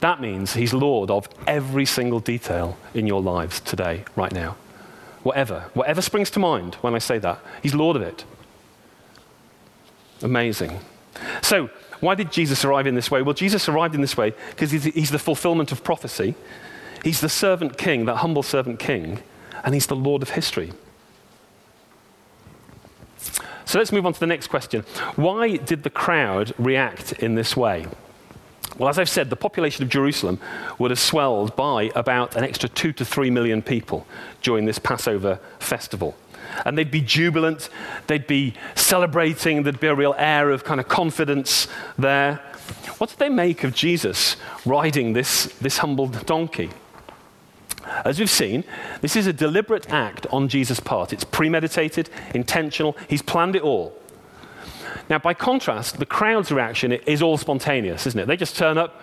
That 0.00 0.20
means 0.20 0.54
he's 0.54 0.72
Lord 0.72 1.10
of 1.10 1.28
every 1.46 1.84
single 1.84 2.20
detail 2.20 2.78
in 2.94 3.06
your 3.06 3.20
lives 3.20 3.60
today, 3.60 4.04
right 4.16 4.32
now. 4.32 4.56
Whatever, 5.22 5.70
whatever 5.74 6.00
springs 6.00 6.30
to 6.30 6.38
mind 6.38 6.76
when 6.76 6.94
I 6.94 6.98
say 6.98 7.18
that, 7.18 7.40
he's 7.62 7.74
Lord 7.74 7.96
of 7.96 8.02
it. 8.02 8.24
Amazing. 10.22 10.78
So, 11.42 11.68
why 12.00 12.14
did 12.14 12.30
Jesus 12.30 12.64
arrive 12.64 12.86
in 12.86 12.94
this 12.94 13.10
way? 13.10 13.22
Well, 13.22 13.34
Jesus 13.34 13.68
arrived 13.68 13.94
in 13.94 14.00
this 14.00 14.16
way 14.16 14.32
because 14.50 14.70
he's, 14.70 15.10
the 15.10 15.18
fulfillment 15.18 15.72
of 15.72 15.82
prophecy. 15.82 16.34
He's 17.04 17.20
the 17.20 17.28
servant 17.28 17.78
king, 17.78 18.04
that 18.06 18.16
humble 18.16 18.42
servant 18.42 18.78
king, 18.78 19.22
and 19.64 19.74
he's 19.74 19.86
the 19.86 19.96
Lord 19.96 20.22
of 20.22 20.30
history. 20.30 20.72
So 23.64 23.78
let's 23.78 23.92
move 23.92 24.06
on 24.06 24.14
to 24.14 24.20
the 24.20 24.26
next 24.26 24.46
question. 24.46 24.82
Why 25.16 25.56
did 25.56 25.82
the 25.82 25.90
crowd 25.90 26.54
react 26.58 27.12
in 27.12 27.34
this 27.34 27.56
way? 27.56 27.86
Well, 28.78 28.88
as 28.88 28.98
I've 28.98 29.08
said, 29.08 29.28
the 29.28 29.36
population 29.36 29.82
of 29.82 29.90
Jerusalem 29.90 30.38
would 30.78 30.90
have 30.90 31.00
swelled 31.00 31.54
by 31.56 31.90
about 31.94 32.36
an 32.36 32.44
extra 32.44 32.68
two 32.68 32.92
to 32.94 33.04
three 33.04 33.28
million 33.28 33.60
people 33.60 34.06
during 34.40 34.64
this 34.64 34.78
Passover 34.78 35.40
festival. 35.58 36.16
And 36.64 36.78
they'd 36.78 36.90
be 36.90 37.00
jubilant, 37.00 37.68
they'd 38.06 38.26
be 38.26 38.54
celebrating, 38.74 39.64
there'd 39.64 39.80
be 39.80 39.88
a 39.88 39.94
real 39.94 40.14
air 40.16 40.50
of 40.50 40.64
kind 40.64 40.80
of 40.80 40.88
confidence 40.88 41.68
there. 41.98 42.36
What 42.98 43.10
did 43.10 43.18
they 43.18 43.28
make 43.28 43.64
of 43.64 43.74
Jesus 43.74 44.36
riding 44.64 45.12
this, 45.12 45.46
this 45.60 45.78
humble 45.78 46.06
donkey? 46.06 46.70
As 48.04 48.18
we've 48.18 48.30
seen, 48.30 48.64
this 49.00 49.16
is 49.16 49.26
a 49.26 49.32
deliberate 49.32 49.90
act 49.90 50.26
on 50.30 50.48
Jesus' 50.48 50.80
part. 50.80 51.12
It's 51.12 51.24
premeditated, 51.24 52.10
intentional, 52.34 52.96
he's 53.08 53.22
planned 53.22 53.56
it 53.56 53.62
all. 53.62 53.96
Now, 55.08 55.18
by 55.18 55.34
contrast, 55.34 55.98
the 55.98 56.06
crowd's 56.06 56.52
reaction 56.52 56.92
is 56.92 57.22
all 57.22 57.38
spontaneous, 57.38 58.06
isn't 58.06 58.20
it? 58.20 58.26
They 58.26 58.36
just 58.36 58.56
turn 58.56 58.76
up, 58.76 59.00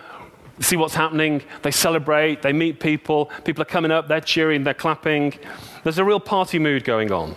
see 0.60 0.76
what's 0.76 0.94
happening, 0.94 1.42
they 1.62 1.70
celebrate, 1.70 2.42
they 2.42 2.52
meet 2.52 2.80
people, 2.80 3.26
people 3.44 3.62
are 3.62 3.66
coming 3.66 3.90
up, 3.90 4.08
they're 4.08 4.20
cheering, 4.20 4.64
they're 4.64 4.74
clapping. 4.74 5.34
There's 5.82 5.98
a 5.98 6.04
real 6.04 6.20
party 6.20 6.58
mood 6.58 6.84
going 6.84 7.12
on. 7.12 7.36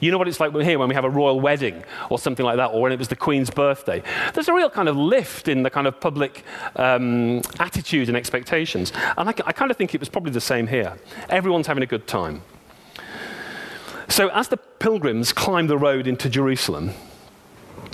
You 0.00 0.10
know 0.10 0.18
what 0.18 0.28
it's 0.28 0.40
like 0.40 0.54
here 0.54 0.78
when 0.78 0.88
we 0.88 0.94
have 0.94 1.04
a 1.04 1.10
royal 1.10 1.40
wedding 1.40 1.84
or 2.10 2.18
something 2.18 2.44
like 2.44 2.56
that, 2.56 2.68
or 2.68 2.82
when 2.82 2.92
it 2.92 2.98
was 2.98 3.08
the 3.08 3.16
Queen's 3.16 3.50
birthday. 3.50 4.02
There's 4.34 4.48
a 4.48 4.54
real 4.54 4.70
kind 4.70 4.88
of 4.88 4.96
lift 4.96 5.48
in 5.48 5.62
the 5.62 5.70
kind 5.70 5.86
of 5.86 6.00
public 6.00 6.44
um, 6.76 7.42
attitude 7.58 8.08
and 8.08 8.16
expectations. 8.16 8.92
And 9.16 9.28
I, 9.28 9.34
I 9.44 9.52
kind 9.52 9.70
of 9.70 9.76
think 9.76 9.94
it 9.94 10.00
was 10.00 10.08
probably 10.08 10.32
the 10.32 10.40
same 10.40 10.66
here. 10.66 10.96
Everyone's 11.28 11.66
having 11.66 11.82
a 11.82 11.86
good 11.86 12.06
time. 12.06 12.42
So 14.08 14.28
as 14.28 14.48
the 14.48 14.56
pilgrims 14.56 15.32
climb 15.32 15.66
the 15.66 15.78
road 15.78 16.06
into 16.06 16.28
Jerusalem, 16.28 16.92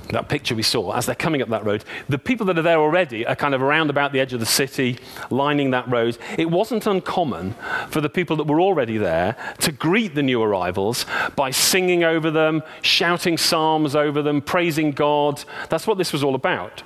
that 0.08 0.28
picture 0.28 0.54
we 0.54 0.62
saw, 0.62 0.92
as 0.92 1.06
they're 1.06 1.14
coming 1.14 1.42
up 1.42 1.48
that 1.48 1.64
road, 1.64 1.84
the 2.08 2.18
people 2.18 2.46
that 2.46 2.58
are 2.58 2.62
there 2.62 2.78
already 2.78 3.26
are 3.26 3.36
kind 3.36 3.54
of 3.54 3.62
around 3.62 3.90
about 3.90 4.12
the 4.12 4.20
edge 4.20 4.32
of 4.32 4.40
the 4.40 4.46
city, 4.46 4.98
lining 5.30 5.70
that 5.70 5.88
road. 5.88 6.18
It 6.38 6.50
wasn't 6.50 6.86
uncommon 6.86 7.54
for 7.88 8.00
the 8.00 8.08
people 8.08 8.36
that 8.36 8.46
were 8.46 8.60
already 8.60 8.98
there 8.98 9.36
to 9.60 9.72
greet 9.72 10.14
the 10.14 10.22
new 10.22 10.42
arrivals 10.42 11.06
by 11.36 11.50
singing 11.50 12.04
over 12.04 12.30
them, 12.30 12.62
shouting 12.82 13.38
psalms 13.38 13.94
over 13.96 14.22
them, 14.22 14.40
praising 14.42 14.92
God. 14.92 15.42
That's 15.68 15.86
what 15.86 15.98
this 15.98 16.12
was 16.12 16.22
all 16.22 16.34
about. 16.34 16.82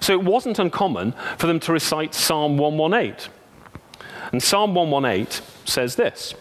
So 0.00 0.12
it 0.12 0.24
wasn't 0.24 0.58
uncommon 0.58 1.12
for 1.38 1.46
them 1.46 1.60
to 1.60 1.72
recite 1.72 2.14
Psalm 2.14 2.58
118. 2.58 3.30
And 4.32 4.42
Psalm 4.42 4.74
118 4.74 5.42
says 5.64 5.96
this 5.96 6.34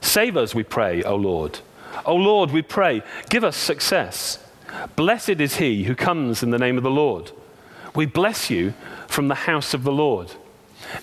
Save 0.00 0.36
us, 0.36 0.54
we 0.54 0.62
pray, 0.62 1.02
O 1.02 1.16
Lord. 1.16 1.60
O 2.04 2.14
Lord, 2.14 2.50
we 2.50 2.62
pray, 2.62 3.02
give 3.30 3.44
us 3.44 3.56
success. 3.56 4.43
Blessed 4.96 5.40
is 5.40 5.56
he 5.56 5.84
who 5.84 5.94
comes 5.94 6.42
in 6.42 6.50
the 6.50 6.58
name 6.58 6.76
of 6.76 6.82
the 6.82 6.90
Lord. 6.90 7.32
We 7.94 8.06
bless 8.06 8.50
you 8.50 8.74
from 9.06 9.28
the 9.28 9.34
house 9.34 9.74
of 9.74 9.84
the 9.84 9.92
Lord. 9.92 10.32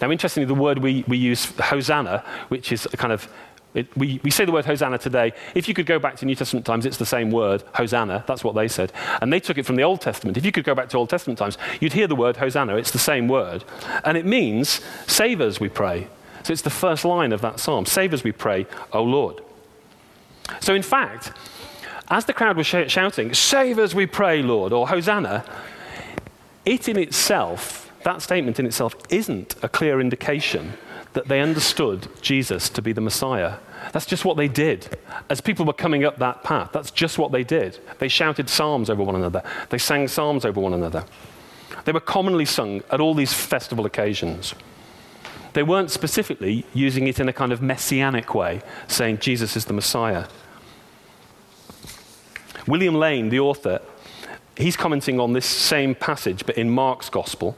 Now, 0.02 0.12
interestingly, 0.12 0.46
the 0.46 0.54
word 0.54 0.80
we, 0.80 1.04
we 1.08 1.18
use, 1.18 1.46
Hosanna, 1.60 2.24
which 2.50 2.72
is 2.72 2.86
a 2.86 2.98
kind 2.98 3.14
of 3.14 3.28
it, 3.74 3.88
we, 3.96 4.20
we 4.24 4.32
say 4.32 4.44
the 4.44 4.52
word 4.52 4.66
Hosanna 4.66 4.98
today. 4.98 5.32
If 5.56 5.68
you 5.70 5.74
could 5.74 5.86
go 5.86 5.98
back 5.98 6.18
to 6.18 6.26
New 6.26 6.36
Testament 6.36 6.66
times, 6.66 6.86
it's 6.86 6.98
the 6.98 7.06
same 7.06 7.32
word, 7.32 7.64
Hosanna. 7.74 8.24
That's 8.28 8.44
what 8.44 8.54
they 8.54 8.68
said. 8.68 8.92
And 9.22 9.32
they 9.32 9.40
took 9.40 9.58
it 9.58 9.66
from 9.66 9.78
the 9.78 9.84
Old 9.84 10.02
Testament. 10.02 10.36
If 10.36 10.46
you 10.46 10.52
could 10.52 10.66
go 10.66 10.76
back 10.76 10.90
to 10.90 10.98
Old 10.98 11.10
Testament 11.10 11.40
times, 11.40 11.58
you'd 11.80 11.94
hear 11.94 12.08
the 12.08 12.16
word 12.16 12.38
Hosanna. 12.38 12.76
It's 12.76 12.92
the 12.92 13.00
same 13.00 13.30
word. 13.30 13.64
And 14.04 14.18
it 14.18 14.26
means, 14.26 14.82
save 15.08 15.40
us, 15.40 15.60
we 15.62 15.70
pray. 15.70 16.08
So 16.44 16.52
it's 16.52 16.64
the 16.64 16.70
first 16.70 17.06
line 17.06 17.32
of 17.32 17.42
that 17.42 17.60
psalm. 17.60 17.86
Save 17.86 18.14
us, 18.14 18.24
we 18.24 18.34
pray, 18.34 18.68
O 18.92 19.04
Lord. 19.04 19.42
So, 20.60 20.76
in 20.76 20.82
fact, 20.84 21.32
as 22.12 22.26
the 22.26 22.34
crowd 22.34 22.58
was 22.58 22.68
sh- 22.68 22.88
shouting, 22.88 23.34
Save 23.34 23.80
us, 23.80 23.96
we 23.96 24.06
pray, 24.06 24.44
Lord, 24.44 24.74
or 24.74 24.90
Hosanna, 24.90 25.44
it 26.66 26.88
in 26.88 26.98
itself, 26.98 27.92
that 28.04 28.22
statement 28.22 28.60
in 28.60 28.66
itself, 28.66 28.96
isn't 29.10 29.56
a 29.64 29.70
clear 29.70 30.00
indication 30.00 30.74
that 31.14 31.30
they 31.30 31.40
understood 31.40 32.08
Jesus 32.22 32.70
to 32.70 32.82
be 32.82 32.94
the 32.94 33.02
Messiah. 33.02 33.56
That's 33.94 34.06
just 34.06 34.26
what 34.26 34.38
they 34.38 34.48
did. 34.48 34.98
As 35.30 35.42
people 35.42 35.66
were 35.66 35.74
coming 35.74 36.04
up 36.04 36.18
that 36.18 36.44
path, 36.44 36.72
that's 36.74 36.92
just 36.92 37.18
what 37.18 37.32
they 37.32 37.44
did. 37.44 37.80
They 38.00 38.08
shouted 38.08 38.50
psalms 38.50 38.90
over 38.90 39.04
one 39.04 39.16
another, 39.16 39.42
they 39.70 39.78
sang 39.78 40.08
psalms 40.08 40.46
over 40.46 40.60
one 40.60 40.74
another. 40.74 41.06
They 41.86 41.94
were 41.94 42.02
commonly 42.02 42.46
sung 42.46 42.84
at 42.92 43.00
all 43.00 43.14
these 43.14 43.34
festival 43.34 43.86
occasions. 43.86 44.54
They 45.54 45.64
weren't 45.64 45.90
specifically 45.92 46.66
using 46.74 47.08
it 47.08 47.20
in 47.20 47.28
a 47.28 47.34
kind 47.34 47.52
of 47.52 47.62
messianic 47.62 48.36
way, 48.36 48.62
saying 48.88 49.18
Jesus 49.20 49.58
is 49.58 49.66
the 49.66 49.74
Messiah. 49.74 50.26
William 52.68 52.96
Lane, 52.96 53.30
the 53.30 53.40
author, 53.40 53.82
he's 54.56 54.78
commenting 54.78 55.20
on 55.20 55.34
this 55.34 55.46
same 55.46 55.96
passage, 55.96 56.46
but 56.46 56.58
in 56.58 56.70
Mark's 56.70 57.10
gospel. 57.10 57.58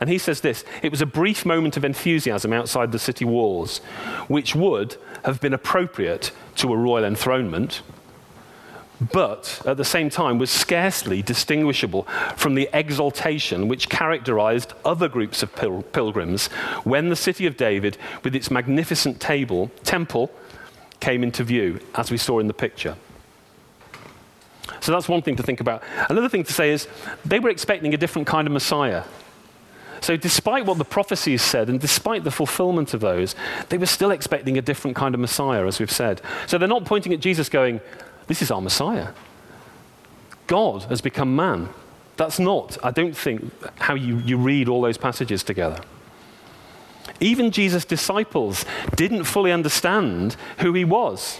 And 0.00 0.08
he 0.08 0.18
says 0.18 0.40
this 0.40 0.64
It 0.82 0.90
was 0.90 1.02
a 1.02 1.06
brief 1.06 1.44
moment 1.44 1.76
of 1.76 1.84
enthusiasm 1.84 2.52
outside 2.52 2.92
the 2.92 2.98
city 2.98 3.24
walls, 3.24 3.78
which 4.28 4.54
would 4.54 4.96
have 5.24 5.40
been 5.40 5.52
appropriate 5.52 6.32
to 6.56 6.72
a 6.72 6.76
royal 6.76 7.04
enthronement, 7.04 7.82
but 9.12 9.62
at 9.64 9.76
the 9.76 9.84
same 9.84 10.10
time 10.10 10.38
was 10.38 10.50
scarcely 10.50 11.22
distinguishable 11.22 12.02
from 12.36 12.54
the 12.54 12.68
exaltation 12.72 13.68
which 13.68 13.88
characterized 13.88 14.72
other 14.84 15.08
groups 15.08 15.42
of 15.42 15.54
pil- 15.54 15.82
pilgrims 15.82 16.48
when 16.84 17.08
the 17.08 17.16
city 17.16 17.46
of 17.46 17.56
David, 17.56 17.96
with 18.24 18.34
its 18.34 18.50
magnificent 18.50 19.20
table, 19.20 19.70
temple, 19.84 20.30
came 21.00 21.22
into 21.22 21.44
view, 21.44 21.80
as 21.94 22.10
we 22.10 22.18
saw 22.18 22.38
in 22.38 22.46
the 22.46 22.54
picture. 22.54 22.96
So 24.80 24.92
that's 24.92 25.08
one 25.08 25.22
thing 25.22 25.36
to 25.36 25.42
think 25.42 25.60
about. 25.60 25.82
Another 26.08 26.28
thing 26.28 26.44
to 26.44 26.52
say 26.52 26.70
is 26.70 26.86
they 27.24 27.40
were 27.40 27.50
expecting 27.50 27.92
a 27.94 27.96
different 27.96 28.28
kind 28.28 28.46
of 28.46 28.52
Messiah. 28.52 29.04
So, 30.00 30.16
despite 30.16 30.64
what 30.64 30.78
the 30.78 30.84
prophecies 30.84 31.42
said, 31.42 31.68
and 31.68 31.78
despite 31.78 32.24
the 32.24 32.30
fulfillment 32.30 32.94
of 32.94 33.00
those, 33.00 33.34
they 33.68 33.76
were 33.76 33.86
still 33.86 34.10
expecting 34.10 34.56
a 34.56 34.62
different 34.62 34.96
kind 34.96 35.14
of 35.14 35.20
Messiah, 35.20 35.66
as 35.66 35.78
we've 35.78 35.90
said. 35.90 36.22
So, 36.46 36.56
they're 36.56 36.68
not 36.68 36.86
pointing 36.86 37.12
at 37.12 37.20
Jesus 37.20 37.50
going, 37.50 37.80
This 38.26 38.40
is 38.40 38.50
our 38.50 38.62
Messiah. 38.62 39.08
God 40.46 40.84
has 40.84 41.00
become 41.00 41.36
man. 41.36 41.68
That's 42.16 42.38
not, 42.38 42.78
I 42.82 42.90
don't 42.90 43.16
think, 43.16 43.52
how 43.78 43.94
you, 43.94 44.18
you 44.18 44.36
read 44.36 44.68
all 44.68 44.80
those 44.80 44.98
passages 44.98 45.42
together. 45.42 45.80
Even 47.20 47.50
Jesus' 47.50 47.84
disciples 47.84 48.64
didn't 48.96 49.24
fully 49.24 49.52
understand 49.52 50.36
who 50.58 50.72
he 50.72 50.84
was. 50.84 51.38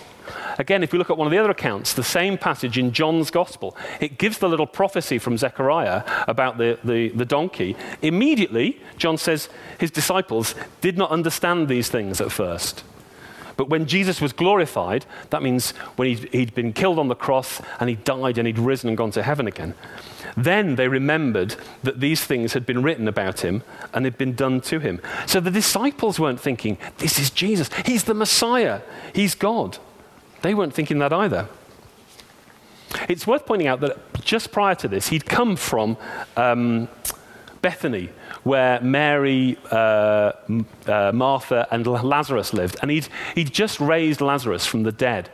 Again, 0.61 0.83
if 0.83 0.93
we 0.93 0.99
look 0.99 1.09
at 1.09 1.17
one 1.17 1.27
of 1.27 1.31
the 1.31 1.39
other 1.39 1.51
accounts, 1.51 1.95
the 1.95 2.05
same 2.05 2.37
passage 2.37 2.77
in 2.77 2.93
John's 2.93 3.31
Gospel, 3.31 3.75
it 3.99 4.19
gives 4.19 4.37
the 4.37 4.49
little 4.49 4.67
prophecy 4.67 5.19
from 5.19 5.39
Zechariah 5.39 6.05
about 6.29 6.59
the, 6.59 6.79
the, 6.85 7.09
the 7.09 7.25
donkey. 7.25 7.77
Immediately, 8.03 8.79
John 8.99 9.17
says 9.17 9.49
his 9.79 9.91
disciples 9.91 10.55
did 10.83 10.99
not 10.99 11.11
understand 11.11 11.69
these 11.69 11.89
things 11.89 12.21
at 12.21 12.31
first. 12.31 12.85
But 13.57 13.71
when 13.71 13.87
Jesus 13.87 14.21
was 14.21 14.35
glorified, 14.35 15.07
that 15.31 15.43
means 15.43 15.71
when 15.97 16.09
he'd, 16.09 16.29
he'd, 16.31 16.55
been 16.55 16.75
killed 16.75 16.99
on 16.99 17.09
the 17.09 17.15
cross 17.15 17.63
and 17.79 17.89
he 17.89 17.97
died 17.97 18.37
and 18.37 18.47
he'd 18.47 18.59
risen 18.59 18.89
and 18.89 18.99
gone 18.99 19.13
to 19.13 19.23
heaven 19.23 19.47
again, 19.47 19.75
then 20.37 20.77
they 20.77 20.89
remembered 20.89 21.57
that 21.85 22.01
these 22.01 22.23
things 22.23 22.53
had 22.53 22.67
been 22.67 22.83
written 22.83 23.09
about 23.09 23.41
him 23.41 23.63
and 23.95 24.05
had 24.05 24.19
been 24.19 24.35
done 24.35 24.61
to 24.61 24.79
him. 24.79 25.01
So 25.27 25.41
the 25.41 25.51
disciples 25.51 26.21
weren't 26.21 26.39
thinking, 26.41 26.77
this 26.99 27.19
is 27.19 27.31
Jesus. 27.31 27.71
He's 27.87 28.05
the 28.05 28.13
Messiah. 28.13 28.83
He's 29.15 29.35
God. 29.35 29.79
They 30.43 30.55
weren't 30.55 30.75
thinking 30.75 30.99
that 30.99 31.13
either. 31.13 31.49
It's 33.09 33.27
worth 33.27 33.47
pointing 33.47 33.69
out 33.69 33.81
that 33.81 33.99
just 34.25 34.53
prior 34.53 34.75
to 34.77 34.89
this, 34.89 35.09
he'd 35.09 35.27
come 35.27 35.57
from 35.57 35.97
um, 36.37 36.89
Bethany, 37.63 38.11
where 38.43 38.81
Mary, 38.81 39.59
uh, 39.71 40.33
uh, 40.87 41.13
Martha, 41.15 41.69
and 41.71 41.87
Lazarus 41.87 42.53
lived, 42.53 42.77
and 42.83 42.91
he'd, 42.91 43.09
he'd 43.35 43.53
just 43.53 43.81
raised 43.81 44.21
Lazarus 44.21 44.67
from 44.67 44.83
the 44.83 44.93
dead. 44.93 45.31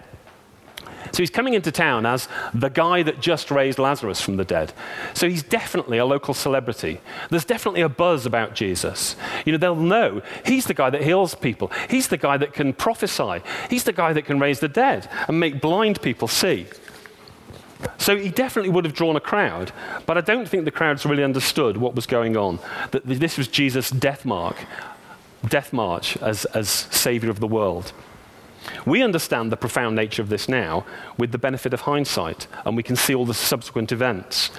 So 1.16 1.22
he's 1.22 1.30
coming 1.30 1.54
into 1.54 1.72
town 1.72 2.04
as 2.04 2.28
the 2.52 2.68
guy 2.68 3.02
that 3.02 3.22
just 3.22 3.50
raised 3.50 3.78
Lazarus 3.78 4.20
from 4.20 4.36
the 4.36 4.44
dead. 4.44 4.74
So 5.14 5.30
he's 5.30 5.42
definitely 5.42 5.96
a 5.96 6.04
local 6.04 6.34
celebrity. 6.34 7.00
There's 7.30 7.46
definitely 7.46 7.80
a 7.80 7.88
buzz 7.88 8.26
about 8.26 8.54
Jesus. 8.54 9.16
You 9.46 9.52
know, 9.52 9.56
they'll 9.56 9.76
know 9.76 10.20
he's 10.44 10.66
the 10.66 10.74
guy 10.74 10.90
that 10.90 11.02
heals 11.02 11.34
people, 11.34 11.72
he's 11.88 12.08
the 12.08 12.18
guy 12.18 12.36
that 12.36 12.52
can 12.52 12.74
prophesy, 12.74 13.40
he's 13.70 13.84
the 13.84 13.94
guy 13.94 14.12
that 14.12 14.26
can 14.26 14.38
raise 14.38 14.60
the 14.60 14.68
dead 14.68 15.08
and 15.26 15.40
make 15.40 15.62
blind 15.62 16.02
people 16.02 16.28
see. 16.28 16.66
So 17.96 18.18
he 18.18 18.28
definitely 18.28 18.72
would 18.72 18.84
have 18.84 18.92
drawn 18.92 19.16
a 19.16 19.20
crowd, 19.20 19.72
but 20.04 20.18
I 20.18 20.20
don't 20.20 20.46
think 20.46 20.66
the 20.66 20.70
crowds 20.70 21.06
really 21.06 21.24
understood 21.24 21.78
what 21.78 21.94
was 21.94 22.04
going 22.04 22.36
on. 22.36 22.58
That 22.90 23.06
this 23.06 23.38
was 23.38 23.48
Jesus' 23.48 23.88
death 23.88 24.26
mark, 24.26 24.58
death 25.48 25.72
march 25.72 26.18
as, 26.18 26.44
as 26.44 26.68
savior 26.68 27.30
of 27.30 27.40
the 27.40 27.46
world. 27.46 27.94
We 28.84 29.02
understand 29.02 29.52
the 29.52 29.56
profound 29.56 29.96
nature 29.96 30.22
of 30.22 30.28
this 30.28 30.48
now 30.48 30.84
with 31.18 31.32
the 31.32 31.38
benefit 31.38 31.74
of 31.74 31.82
hindsight, 31.82 32.46
and 32.64 32.76
we 32.76 32.82
can 32.82 32.96
see 32.96 33.14
all 33.14 33.26
the 33.26 33.34
subsequent 33.34 33.92
events. 33.92 34.50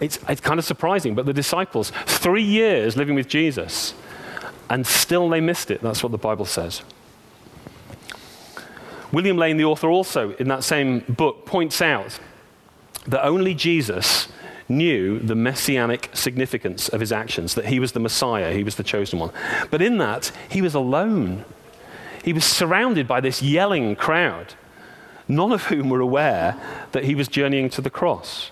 It's, 0.00 0.18
it's 0.28 0.40
kind 0.40 0.58
of 0.58 0.64
surprising, 0.64 1.14
but 1.14 1.26
the 1.26 1.32
disciples, 1.32 1.90
three 2.06 2.42
years 2.42 2.96
living 2.96 3.14
with 3.14 3.28
Jesus, 3.28 3.94
and 4.70 4.86
still 4.86 5.28
they 5.28 5.40
missed 5.40 5.70
it. 5.70 5.80
That's 5.80 6.02
what 6.02 6.12
the 6.12 6.18
Bible 6.18 6.44
says. 6.44 6.82
William 9.12 9.38
Lane, 9.38 9.56
the 9.56 9.64
author, 9.64 9.88
also 9.88 10.32
in 10.32 10.48
that 10.48 10.62
same 10.62 11.00
book, 11.00 11.46
points 11.46 11.80
out 11.80 12.18
that 13.06 13.24
only 13.24 13.54
Jesus 13.54 14.28
knew 14.68 15.18
the 15.18 15.34
messianic 15.34 16.10
significance 16.12 16.90
of 16.90 17.00
his 17.00 17.10
actions, 17.10 17.54
that 17.54 17.66
he 17.66 17.80
was 17.80 17.92
the 17.92 18.00
Messiah, 18.00 18.52
he 18.52 18.62
was 18.62 18.76
the 18.76 18.82
chosen 18.82 19.18
one. 19.18 19.30
But 19.70 19.80
in 19.80 19.96
that, 19.98 20.30
he 20.50 20.60
was 20.60 20.74
alone. 20.74 21.44
He 22.28 22.34
was 22.34 22.44
surrounded 22.44 23.08
by 23.08 23.22
this 23.22 23.40
yelling 23.40 23.96
crowd, 23.96 24.52
none 25.28 25.50
of 25.50 25.68
whom 25.68 25.88
were 25.88 26.00
aware 26.00 26.60
that 26.92 27.04
he 27.04 27.14
was 27.14 27.26
journeying 27.26 27.70
to 27.70 27.80
the 27.80 27.88
cross. 27.88 28.50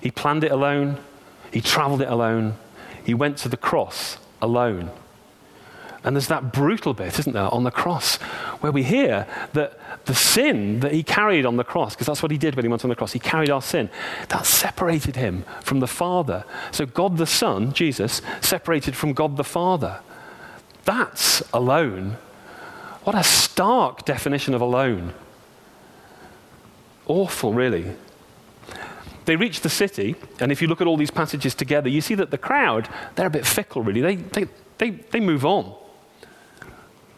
He 0.00 0.10
planned 0.10 0.42
it 0.42 0.50
alone, 0.50 0.98
he 1.52 1.60
traveled 1.60 2.02
it 2.02 2.08
alone, 2.08 2.56
he 3.04 3.14
went 3.14 3.36
to 3.36 3.48
the 3.48 3.56
cross 3.56 4.18
alone. 4.40 4.90
And 6.02 6.16
there's 6.16 6.26
that 6.26 6.52
brutal 6.52 6.94
bit, 6.94 7.16
isn't 7.20 7.32
there, 7.32 7.54
on 7.54 7.62
the 7.62 7.70
cross, 7.70 8.16
where 8.60 8.72
we 8.72 8.82
hear 8.82 9.28
that 9.52 9.78
the 10.06 10.16
sin 10.16 10.80
that 10.80 10.90
he 10.90 11.04
carried 11.04 11.46
on 11.46 11.56
the 11.56 11.62
cross, 11.62 11.94
because 11.94 12.08
that's 12.08 12.24
what 12.24 12.32
he 12.32 12.38
did 12.38 12.56
when 12.56 12.64
he 12.64 12.68
went 12.68 12.82
on 12.84 12.90
the 12.90 12.96
cross, 12.96 13.12
he 13.12 13.20
carried 13.20 13.50
our 13.50 13.62
sin, 13.62 13.88
that 14.30 14.46
separated 14.46 15.14
him 15.14 15.44
from 15.60 15.78
the 15.78 15.86
Father. 15.86 16.44
So 16.72 16.86
God 16.86 17.18
the 17.18 17.26
Son, 17.28 17.72
Jesus, 17.72 18.20
separated 18.40 18.96
from 18.96 19.12
God 19.12 19.36
the 19.36 19.44
Father. 19.44 20.00
That's 20.84 21.40
alone. 21.52 22.16
What 23.04 23.16
a 23.16 23.24
stark 23.24 24.04
definition 24.04 24.54
of 24.54 24.60
alone. 24.60 25.12
Awful, 27.06 27.52
really. 27.52 27.92
They 29.24 29.36
reach 29.36 29.60
the 29.60 29.68
city, 29.68 30.16
and 30.40 30.52
if 30.52 30.62
you 30.62 30.68
look 30.68 30.80
at 30.80 30.86
all 30.86 30.96
these 30.96 31.10
passages 31.10 31.54
together, 31.54 31.88
you 31.88 32.00
see 32.00 32.14
that 32.14 32.30
the 32.30 32.38
crowd, 32.38 32.88
they're 33.14 33.26
a 33.26 33.30
bit 33.30 33.46
fickle, 33.46 33.82
really. 33.82 34.00
They, 34.00 34.16
they, 34.16 34.46
they, 34.78 34.90
they 34.90 35.20
move 35.20 35.44
on. 35.44 35.74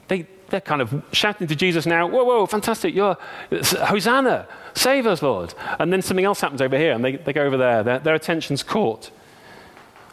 They, 0.08 0.26
they're 0.48 0.60
kind 0.60 0.82
of 0.82 1.02
shouting 1.12 1.46
to 1.46 1.56
Jesus 1.56 1.86
now, 1.86 2.06
whoa, 2.06 2.24
whoa, 2.24 2.46
fantastic, 2.46 2.94
you're, 2.94 3.16
Hosanna, 3.50 4.46
save 4.74 5.06
us, 5.06 5.22
Lord. 5.22 5.54
And 5.78 5.92
then 5.92 6.02
something 6.02 6.24
else 6.24 6.40
happens 6.40 6.60
over 6.60 6.76
here, 6.78 6.92
and 6.92 7.04
they, 7.04 7.16
they 7.16 7.32
go 7.32 7.42
over 7.42 7.56
there. 7.56 7.82
Their, 7.82 7.98
their 7.98 8.14
attention's 8.14 8.62
caught. 8.62 9.10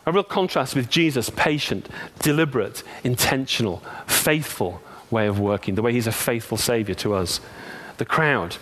A 0.05 0.11
real 0.11 0.23
contrast 0.23 0.75
with 0.75 0.89
Jesus' 0.89 1.29
patient, 1.29 1.87
deliberate, 2.19 2.83
intentional, 3.03 3.83
faithful 4.07 4.81
way 5.11 5.27
of 5.27 5.39
working, 5.39 5.75
the 5.75 5.81
way 5.81 5.93
he's 5.93 6.07
a 6.07 6.11
faithful 6.11 6.57
Savior 6.57 6.95
to 6.95 7.13
us. 7.13 7.39
The 7.97 8.05
crowd, 8.05 8.57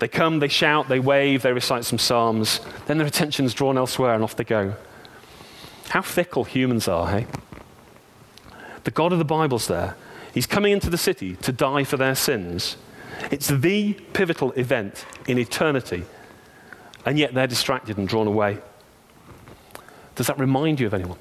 they 0.00 0.08
come, 0.08 0.40
they 0.40 0.48
shout, 0.48 0.88
they 0.88 1.00
wave, 1.00 1.42
they 1.42 1.52
recite 1.52 1.84
some 1.84 1.98
psalms, 1.98 2.60
then 2.86 2.98
their 2.98 3.06
attention's 3.06 3.54
drawn 3.54 3.78
elsewhere, 3.78 4.14
and 4.14 4.24
off 4.24 4.36
they 4.36 4.44
go. 4.44 4.74
How 5.88 6.02
fickle 6.02 6.44
humans 6.44 6.88
are, 6.88 7.08
hey? 7.08 7.26
The 8.84 8.90
God 8.90 9.12
of 9.12 9.18
the 9.18 9.24
Bible's 9.24 9.66
there 9.66 9.96
He's 10.32 10.46
coming 10.46 10.72
into 10.72 10.90
the 10.90 10.98
city 10.98 11.36
to 11.36 11.52
die 11.52 11.84
for 11.84 11.96
their 11.96 12.14
sins. 12.14 12.76
It's 13.30 13.48
the 13.48 13.94
pivotal 14.12 14.52
event 14.52 15.04
in 15.26 15.38
eternity, 15.38 16.04
and 17.04 17.18
yet 17.18 17.34
they're 17.34 17.46
distracted 17.46 17.98
and 17.98 18.08
drawn 18.08 18.26
away. 18.26 18.58
Does 20.14 20.28
that 20.28 20.38
remind 20.38 20.80
you 20.80 20.86
of 20.86 20.94
anyone? 20.94 21.18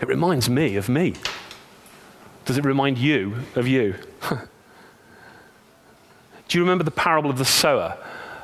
It 0.00 0.08
reminds 0.08 0.48
me 0.48 0.76
of 0.76 0.88
me. 0.88 1.14
Does 2.46 2.56
it 2.56 2.64
remind 2.64 2.96
you 2.96 3.36
of 3.56 3.68
you? 3.68 3.96
Do 6.48 6.58
you 6.58 6.62
remember 6.62 6.84
the 6.84 6.90
parable 6.92 7.28
of 7.28 7.38
the 7.38 7.44
sower? 7.44 7.98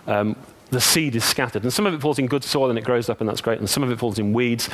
Um, 0.07 0.37
the 0.71 0.81
seed 0.81 1.15
is 1.15 1.25
scattered. 1.25 1.63
And 1.63 1.73
some 1.73 1.87
of 1.87 1.95
it 1.95 2.01
falls 2.01 2.19
in 2.19 2.27
good 2.27 2.43
soil 2.43 2.71
and 2.71 2.79
it 2.79 2.85
grows 2.85 3.09
up, 3.09 3.21
and 3.21 3.29
that's 3.29 3.41
great. 3.41 3.59
And 3.59 3.71
some 3.71 3.83
of 3.83 3.91
it 3.91 3.99
falls 3.99 4.19
in 4.19 4.33
weeds. 4.33 4.69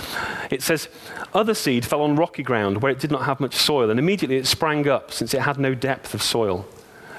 It 0.50 0.62
says, 0.62 0.88
Other 1.34 1.54
seed 1.54 1.84
fell 1.84 2.02
on 2.02 2.16
rocky 2.16 2.42
ground 2.42 2.82
where 2.82 2.90
it 2.90 3.00
did 3.00 3.10
not 3.10 3.24
have 3.24 3.38
much 3.40 3.54
soil, 3.54 3.90
and 3.90 3.98
immediately 3.98 4.36
it 4.36 4.46
sprang 4.46 4.88
up, 4.88 5.12
since 5.12 5.34
it 5.34 5.42
had 5.42 5.58
no 5.58 5.74
depth 5.74 6.14
of 6.14 6.22
soil. 6.22 6.66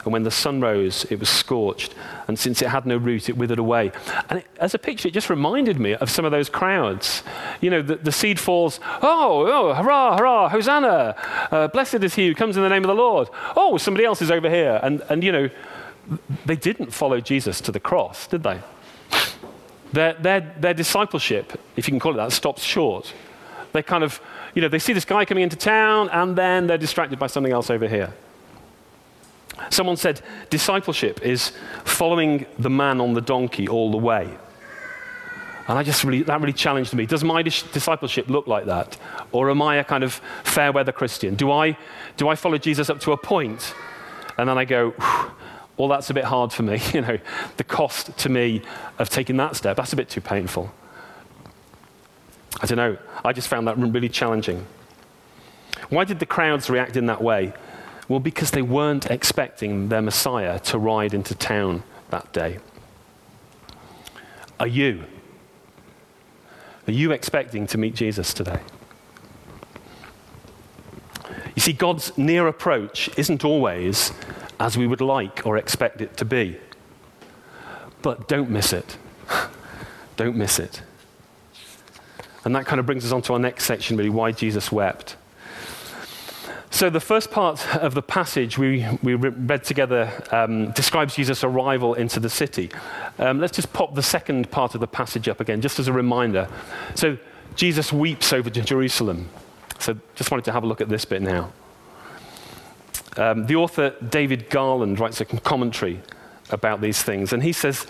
And 0.04 0.14
when 0.14 0.24
the 0.24 0.32
sun 0.32 0.62
rose, 0.62 1.06
it 1.10 1.20
was 1.20 1.30
scorched. 1.30 1.94
And 2.28 2.38
since 2.40 2.62
it 2.62 2.70
had 2.70 2.86
no 2.86 2.98
root, 2.98 3.30
it 3.30 3.38
withered 3.38 3.60
away. 3.60 3.92
And 4.30 4.40
it, 4.40 4.48
as 4.58 4.74
a 4.74 4.80
picture, 4.80 5.08
it 5.08 5.14
just 5.14 5.30
reminded 5.30 5.80
me 5.80 5.96
of 5.96 6.10
some 6.10 6.26
of 6.26 6.32
those 6.32 6.50
crowds. 6.50 7.24
You 7.62 7.70
know, 7.70 7.82
the, 7.82 7.96
the 7.96 8.12
seed 8.12 8.40
falls, 8.40 8.80
oh, 9.02 9.46
oh, 9.48 9.74
hurrah, 9.74 10.18
hurrah, 10.18 10.50
hosanna. 10.50 11.16
Uh, 11.52 11.68
blessed 11.68 12.04
is 12.04 12.16
he 12.16 12.28
who 12.28 12.36
comes 12.36 12.56
in 12.56 12.64
the 12.64 12.70
name 12.70 12.84
of 12.84 12.88
the 12.88 12.96
Lord. 12.96 13.30
Oh, 13.56 13.78
somebody 13.78 14.06
else 14.06 14.22
is 14.22 14.32
over 14.32 14.50
here. 14.50 14.80
And, 14.82 15.02
and 15.10 15.24
you 15.24 15.32
know, 15.32 15.50
they 16.46 16.56
didn't 16.56 16.92
follow 16.92 17.20
Jesus 17.20 17.62
to 17.62 17.72
the 17.72 17.80
cross, 17.80 18.28
did 18.28 18.44
they? 18.44 18.60
Their, 19.92 20.14
their, 20.14 20.56
their 20.60 20.74
discipleship, 20.74 21.60
if 21.76 21.88
you 21.88 21.92
can 21.92 22.00
call 22.00 22.14
it 22.14 22.18
that, 22.18 22.32
stops 22.32 22.64
short. 22.64 23.14
They 23.74 23.84
kind 23.84 24.04
of, 24.04 24.22
you 24.56 24.62
know, 24.62 24.68
they 24.68 24.80
see 24.80 24.94
this 24.94 25.06
guy 25.06 25.26
coming 25.26 25.44
into 25.44 25.56
town 25.56 26.10
and 26.10 26.36
then 26.36 26.68
they're 26.68 26.78
distracted 26.78 27.20
by 27.20 27.28
something 27.28 27.52
else 27.52 27.70
over 27.70 27.88
here. 27.88 28.14
Someone 29.70 29.98
said 29.98 30.22
discipleship 30.50 31.22
is 31.22 31.52
following 31.84 32.46
the 32.58 32.70
man 32.70 33.02
on 33.02 33.14
the 33.14 33.22
donkey 33.22 33.68
all 33.68 33.92
the 33.92 33.98
way. 33.98 34.30
And 35.68 35.78
I 35.78 35.84
just 35.84 36.04
really, 36.04 36.24
that 36.24 36.42
really 36.42 36.54
challenged 36.54 36.96
me. 36.96 37.06
Does 37.06 37.24
my 37.24 37.44
discipleship 37.44 38.28
look 38.28 38.48
like 38.48 38.66
that? 38.66 38.98
Or 39.32 39.52
am 39.52 39.62
I 39.62 39.76
a 39.76 39.84
kind 39.84 40.04
of 40.04 40.14
fair 40.44 40.72
weather 40.72 40.92
Christian? 40.92 41.36
Do 41.36 41.52
I, 41.52 41.78
do 42.18 42.28
I 42.28 42.36
follow 42.36 42.58
Jesus 42.58 42.90
up 42.90 43.00
to 43.02 43.12
a 43.12 43.18
point 43.18 43.76
and 44.40 44.50
then 44.50 44.58
I 44.58 44.66
go, 44.66 44.96
well, 45.78 45.88
that's 45.88 46.10
a 46.10 46.14
bit 46.14 46.24
hard 46.24 46.52
for 46.52 46.64
me. 46.64 46.80
You 46.94 47.02
know, 47.02 47.20
the 47.58 47.64
cost 47.64 48.18
to 48.18 48.30
me 48.30 48.62
of 48.98 49.10
taking 49.10 49.38
that 49.38 49.56
step, 49.56 49.78
that's 49.78 49.94
a 49.94 49.96
bit 49.96 50.10
too 50.10 50.22
painful. 50.22 50.72
I 52.62 52.66
don't 52.66 52.78
know. 52.78 52.98
I 53.24 53.32
just 53.32 53.48
found 53.48 53.68
that 53.68 53.78
really 53.78 54.10
challenging. 54.10 54.66
Why 55.90 56.04
did 56.04 56.20
the 56.20 56.26
crowds 56.26 56.70
react 56.70 56.98
in 56.98 57.06
that 57.06 57.22
way? 57.22 57.54
Well, 58.10 58.20
because 58.20 58.52
they 58.52 58.64
weren't 58.64 59.06
expecting 59.06 59.88
their 59.90 60.02
Messiah 60.02 60.60
to 60.60 60.80
ride 60.80 61.14
into 61.14 61.36
town 61.36 61.84
that 62.10 62.34
day. 62.34 62.58
Are 64.60 64.68
you? 64.68 65.06
Are 66.88 66.92
you 66.92 67.12
expecting 67.12 67.68
to 67.68 67.78
meet 67.78 67.94
Jesus 67.94 68.34
today? 68.34 68.60
You 71.56 71.62
see, 71.62 71.74
God's 71.74 72.18
near 72.18 72.48
approach 72.48 73.10
isn't 73.16 73.46
always 73.46 74.12
as 74.60 74.76
we 74.76 74.88
would 74.88 75.02
like 75.02 75.46
or 75.46 75.58
expect 75.58 76.02
it 76.02 76.18
to 76.18 76.26
be. 76.26 76.58
But 78.02 78.28
don't 78.28 78.50
miss 78.50 78.74
it. 78.74 78.98
don't 80.16 80.36
miss 80.36 80.58
it. 80.58 80.82
And 82.44 82.56
that 82.56 82.66
kind 82.66 82.80
of 82.80 82.88
brings 82.88 83.06
us 83.06 83.12
on 83.12 83.22
to 83.24 83.34
our 83.34 83.40
next 83.40 83.66
section, 83.66 83.98
really, 83.98 84.10
why 84.10 84.32
Jesus 84.32 84.72
wept. 84.72 85.16
So, 86.80 86.90
the 86.90 87.02
first 87.02 87.30
part 87.30 87.76
of 87.76 87.94
the 87.94 88.02
passage 88.02 88.58
we, 88.58 88.88
we 89.04 89.14
read 89.14 89.66
together 89.66 90.10
um, 90.32 90.72
describes 90.72 91.14
Jesus' 91.14 91.44
arrival 91.44 91.94
into 91.94 92.22
the 92.22 92.30
city. 92.30 92.72
Um, 93.18 93.42
let's 93.42 93.54
just 93.54 93.74
pop 93.74 93.96
the 93.96 94.02
second 94.02 94.50
part 94.50 94.76
of 94.76 94.80
the 94.80 94.88
passage 94.88 95.28
up 95.28 95.42
again, 95.42 95.60
just 95.60 95.78
as 95.78 95.90
a 95.90 95.92
reminder. 95.92 96.48
So, 96.96 97.18
Jesus 97.56 97.92
weeps 97.92 98.32
over 98.32 98.50
Jerusalem. 98.50 99.28
So, 99.80 99.98
just 100.16 100.32
wanted 100.32 100.46
to 100.46 100.54
have 100.54 100.64
a 100.64 100.68
look 100.68 100.80
at 100.80 100.88
this 100.88 101.04
bit 101.04 101.22
now. 101.22 101.52
Um, 103.18 103.46
the 103.48 103.58
author 103.58 103.94
David 104.10 104.50
Garland 104.50 105.02
writes 105.02 105.20
a 105.20 105.26
commentary 105.26 106.00
about 106.50 106.80
these 106.80 107.04
things, 107.04 107.34
and 107.34 107.44
he 107.44 107.52
says 107.52 107.88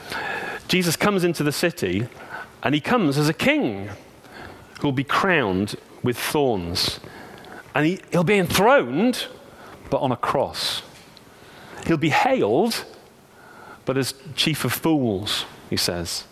Jesus 0.68 0.96
comes 0.96 1.24
into 1.24 1.44
the 1.44 1.52
city, 1.52 2.08
and 2.64 2.74
he 2.74 2.82
comes 2.82 3.20
as 3.20 3.30
a 3.30 3.36
king 3.36 3.92
who 4.80 4.88
will 4.88 4.94
be 4.94 5.04
crowned 5.04 5.76
with 6.02 6.18
thorns. 6.18 7.00
And 7.76 7.86
he, 7.86 8.00
he'll 8.12 8.24
be 8.24 8.38
enthroned, 8.38 9.28
but 9.90 9.98
on 9.98 10.12
a 10.12 10.18
cross. 10.18 10.82
He'll 11.86 11.98
be 11.98 12.10
hailed, 12.10 12.86
but 13.86 13.98
as 13.98 14.14
chief 14.36 14.66
of 14.66 14.74
fools, 14.74 15.46
he 15.70 15.78
says. 15.78 16.26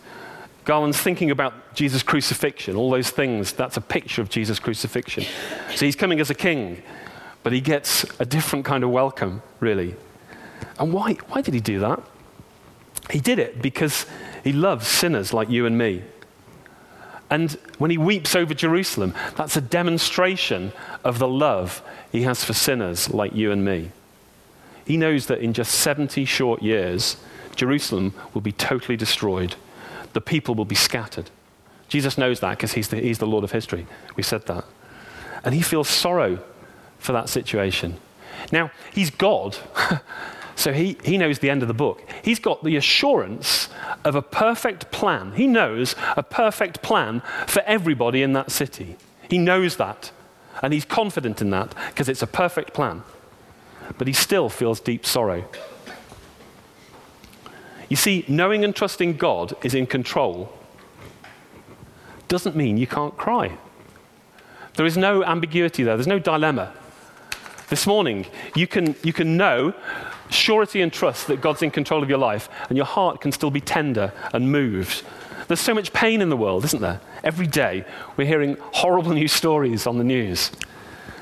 Garland's 0.65 1.00
thinking 1.00 1.32
about 1.32 1.73
Jesus' 1.73 2.04
crucifixion, 2.04 2.76
all 2.76 2.89
those 2.89 3.10
things. 3.10 3.54
That's 3.54 3.78
a 3.78 3.82
picture 3.82 4.21
of 4.21 4.30
Jesus' 4.30 4.60
crucifixion. 4.60 5.23
So 5.76 5.86
he's 5.86 5.95
coming 5.95 6.19
as 6.19 6.30
a 6.30 6.36
king 6.36 6.84
but 7.47 7.54
he 7.54 7.62
gets 7.62 8.06
a 8.19 8.26
different 8.26 8.65
kind 8.65 8.84
of 8.84 8.89
welcome, 8.89 9.41
really. 9.62 9.95
And 10.80 10.91
why, 10.91 11.13
why 11.30 11.39
did 11.39 11.54
he 11.54 11.62
do 11.62 11.80
that? 11.80 12.04
He 13.10 13.21
did 13.21 13.39
it 13.39 13.62
because 13.62 14.06
he 14.43 14.52
loves 14.52 14.86
sinners 14.86 15.32
like 15.32 15.50
you 15.50 15.65
and 15.65 15.78
me. 15.78 16.04
And 17.29 17.51
when 17.77 17.91
he 17.91 17.97
weeps 17.97 18.35
over 18.35 18.53
Jerusalem, 18.53 19.13
that's 19.35 19.57
a 19.57 19.61
demonstration 19.61 20.71
of 21.03 21.19
the 21.19 21.27
love 21.27 21.81
he 22.11 22.21
has 22.23 22.43
for 22.43 22.53
sinners 22.53 23.09
like 23.09 23.35
you 23.35 23.51
and 23.51 23.65
me. 23.65 23.91
He 24.85 24.95
knows 24.95 25.27
that 25.27 25.39
in 25.39 25.51
just 25.51 25.73
70 25.73 26.23
short 26.25 26.63
years, 26.63 27.17
Jerusalem 27.55 28.13
will 28.33 28.41
be 28.41 28.53
totally 28.53 28.95
destroyed. 28.95 29.55
The 30.13 30.21
people 30.21 30.55
will 30.55 30.65
be 30.65 30.75
scattered. 30.75 31.29
Jesus 31.89 32.17
knows 32.17 32.39
that 32.39 32.51
because 32.51 32.73
he's 32.73 32.87
the, 32.89 32.97
he's 32.97 33.17
the 33.17 33.27
Lord 33.27 33.43
of 33.43 33.51
history. 33.51 33.85
We 34.15 34.23
said 34.23 34.45
that. 34.47 34.63
And 35.43 35.53
he 35.53 35.61
feels 35.61 35.89
sorrow 35.89 36.39
for 36.99 37.11
that 37.11 37.29
situation. 37.29 37.97
Now, 38.51 38.71
he's 38.93 39.09
God, 39.09 39.57
so 40.58 40.74
he, 40.74 40.98
he 41.04 41.20
knows 41.20 41.38
the 41.38 41.52
end 41.52 41.62
of 41.62 41.67
the 41.67 41.74
book. 41.76 42.02
He's 42.24 42.39
got 42.39 42.63
the 42.63 42.76
assurance 42.78 43.70
of 44.04 44.15
a 44.15 44.24
perfect 44.24 44.89
plan. 44.89 45.34
He 45.34 45.46
knows 45.46 45.96
a 46.17 46.24
perfect 46.24 46.82
plan 46.82 47.22
for 47.46 47.62
everybody 47.62 48.24
in 48.24 48.34
that 48.34 48.50
city. 48.50 48.96
He 49.30 49.38
knows 49.38 49.78
that. 49.78 50.12
And 50.63 50.74
he's 50.74 50.84
confident 50.84 51.43
in 51.43 51.52
that 51.52 51.76
because 51.89 52.10
it's 52.10 52.24
a 52.24 52.28
perfect 52.28 52.74
plan. 52.74 53.04
But 54.00 54.08
he 54.08 54.13
still 54.13 54.50
feels 54.50 54.80
deep 54.80 55.06
sorrow. 55.06 55.46
You 57.88 57.96
see, 57.96 58.26
knowing 58.28 58.63
and 58.63 58.76
trusting 58.76 59.17
God 59.17 59.56
is 59.63 59.76
in 59.76 59.86
control 59.86 60.52
doesn't 62.28 62.56
mean 62.56 62.78
you 62.78 62.88
can't 62.88 63.15
cry. 63.15 63.56
There 64.74 64.88
is 64.88 64.98
no 64.98 65.24
ambiguity 65.24 65.84
there, 65.84 65.96
there's 65.96 66.08
no 66.08 66.17
dilemma. 66.17 66.74
This 67.70 67.86
morning, 67.86 68.26
you 68.56 68.65
can, 68.65 68.96
you 69.04 69.13
can 69.13 69.38
know 69.38 69.76
surety 70.29 70.81
and 70.81 70.91
trust 70.91 71.27
that 71.27 71.41
God's 71.41 71.61
in 71.61 71.71
control 71.71 72.03
of 72.03 72.09
your 72.09 72.17
life, 72.17 72.49
and 72.69 72.77
your 72.77 72.85
heart 72.85 73.21
can 73.21 73.31
still 73.31 73.51
be 73.51 73.61
tender 73.61 74.11
and 74.33 74.51
moved. 74.51 75.03
There's 75.47 75.59
so 75.59 75.73
much 75.73 75.93
pain 75.93 76.21
in 76.21 76.29
the 76.29 76.37
world, 76.37 76.65
isn't 76.65 76.81
there? 76.81 76.99
Every 77.23 77.47
day, 77.47 77.85
we're 78.17 78.27
hearing 78.27 78.57
horrible 78.73 79.11
news 79.11 79.31
stories 79.31 79.87
on 79.87 79.97
the 79.97 80.03
news. 80.03 80.51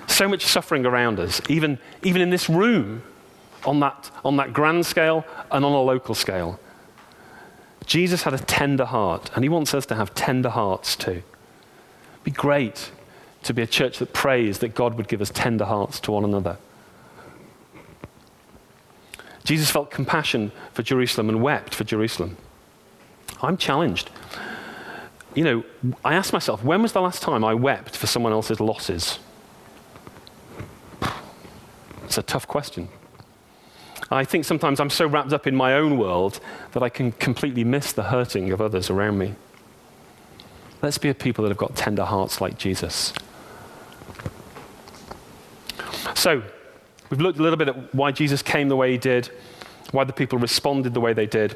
So 0.08 0.28
much 0.28 0.46
suffering 0.46 0.86
around 0.86 1.20
us, 1.20 1.42
even, 1.50 1.80
even 2.04 2.22
in 2.22 2.30
this 2.30 2.50
room, 2.50 3.04
on 3.66 3.80
that, 3.82 4.10
on 4.24 4.38
that 4.38 4.54
grand 4.54 4.86
scale 4.86 5.26
and 5.52 5.66
on 5.66 5.72
a 5.72 5.82
local 5.82 6.16
scale. 6.16 6.60
Jesus 7.86 8.24
had 8.24 8.34
a 8.34 8.40
tender 8.40 8.86
heart, 8.86 9.30
and 9.36 9.44
he 9.44 9.50
wants 9.50 9.74
us 9.74 9.86
to 9.88 9.96
have 9.96 10.14
tender 10.16 10.50
hearts 10.50 10.96
too. 10.96 11.12
It'd 11.12 12.24
be 12.24 12.32
great 12.32 12.92
to 13.44 13.54
be 13.54 13.62
a 13.62 13.68
church 13.68 14.00
that 14.00 14.12
prays 14.12 14.60
that 14.60 14.74
God 14.74 14.96
would 14.96 15.08
give 15.08 15.22
us 15.22 15.30
tender 15.30 15.66
hearts 15.66 16.00
to 16.02 16.12
one 16.12 16.24
another. 16.24 16.58
Jesus 19.46 19.72
felt 19.72 19.92
compassion 19.92 20.52
for 20.74 20.84
Jerusalem 20.84 21.30
and 21.30 21.42
wept 21.42 21.74
for 21.74 21.84
Jerusalem. 21.84 22.36
I'm 23.42 23.58
challenged. 23.58 24.10
You 25.36 25.44
know, 25.44 25.64
I 26.04 26.16
ask 26.16 26.34
myself, 26.34 26.64
when 26.64 26.82
was 26.82 26.94
the 26.94 27.02
last 27.02 27.22
time 27.22 27.44
I 27.44 27.54
wept 27.54 27.96
for 27.96 28.08
someone 28.08 28.34
else's 28.34 28.60
losses? 28.60 29.20
It's 32.04 32.18
a 32.18 32.24
tough 32.24 32.48
question. 32.48 32.90
I 34.10 34.24
think 34.24 34.46
sometimes 34.46 34.80
I'm 34.80 34.90
so 34.90 35.08
wrapped 35.08 35.34
up 35.34 35.48
in 35.48 35.56
my 35.56 35.74
own 35.74 35.98
world 35.98 36.40
that 36.72 36.82
I 36.82 36.90
can 36.90 37.12
completely 37.14 37.64
miss 37.64 37.92
the 37.92 38.04
hurting 38.04 38.52
of 38.52 38.62
others 38.62 38.90
around 38.90 39.18
me. 39.18 39.36
Let's 40.82 40.98
be 40.98 41.10
a 41.10 41.14
people 41.14 41.44
that 41.44 41.50
have 41.50 41.58
got 41.58 41.76
tender 41.76 42.04
hearts 42.04 42.42
like 42.42 42.58
Jesus. 42.58 43.14
So, 46.14 46.44
we've 47.10 47.22
looked 47.22 47.40
a 47.40 47.42
little 47.42 47.58
bit 47.58 47.70
at 47.70 47.96
why 47.96 48.12
Jesus 48.12 48.42
came 48.42 48.70
the 48.70 48.76
way 48.76 48.92
he 48.92 48.98
did, 48.98 49.30
why 49.92 50.04
the 50.04 50.14
people 50.14 50.40
responded 50.40 50.94
the 50.94 51.02
way 51.02 51.14
they 51.14 51.26
did, 51.26 51.56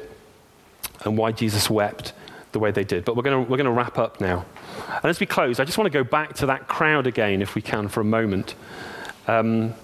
and 1.04 1.16
why 1.16 1.32
Jesus 1.32 1.68
wept 1.68 2.12
the 2.52 2.58
way 2.58 2.70
they 2.70 2.84
did. 2.84 3.04
But 3.04 3.16
we're 3.16 3.22
going 3.22 3.48
we're 3.48 3.56
to 3.56 3.70
wrap 3.70 3.98
up 3.98 4.20
now. 4.20 4.44
And 4.88 5.04
as 5.04 5.20
we 5.20 5.26
close, 5.26 5.60
I 5.60 5.64
just 5.64 5.78
want 5.78 5.86
to 5.86 5.96
go 5.96 6.04
back 6.04 6.34
to 6.36 6.46
that 6.46 6.68
crowd 6.68 7.06
again, 7.06 7.42
if 7.42 7.54
we 7.54 7.62
can, 7.62 7.88
for 7.88 8.00
a 8.00 8.04
moment. 8.04 8.54
Um, 9.28 9.74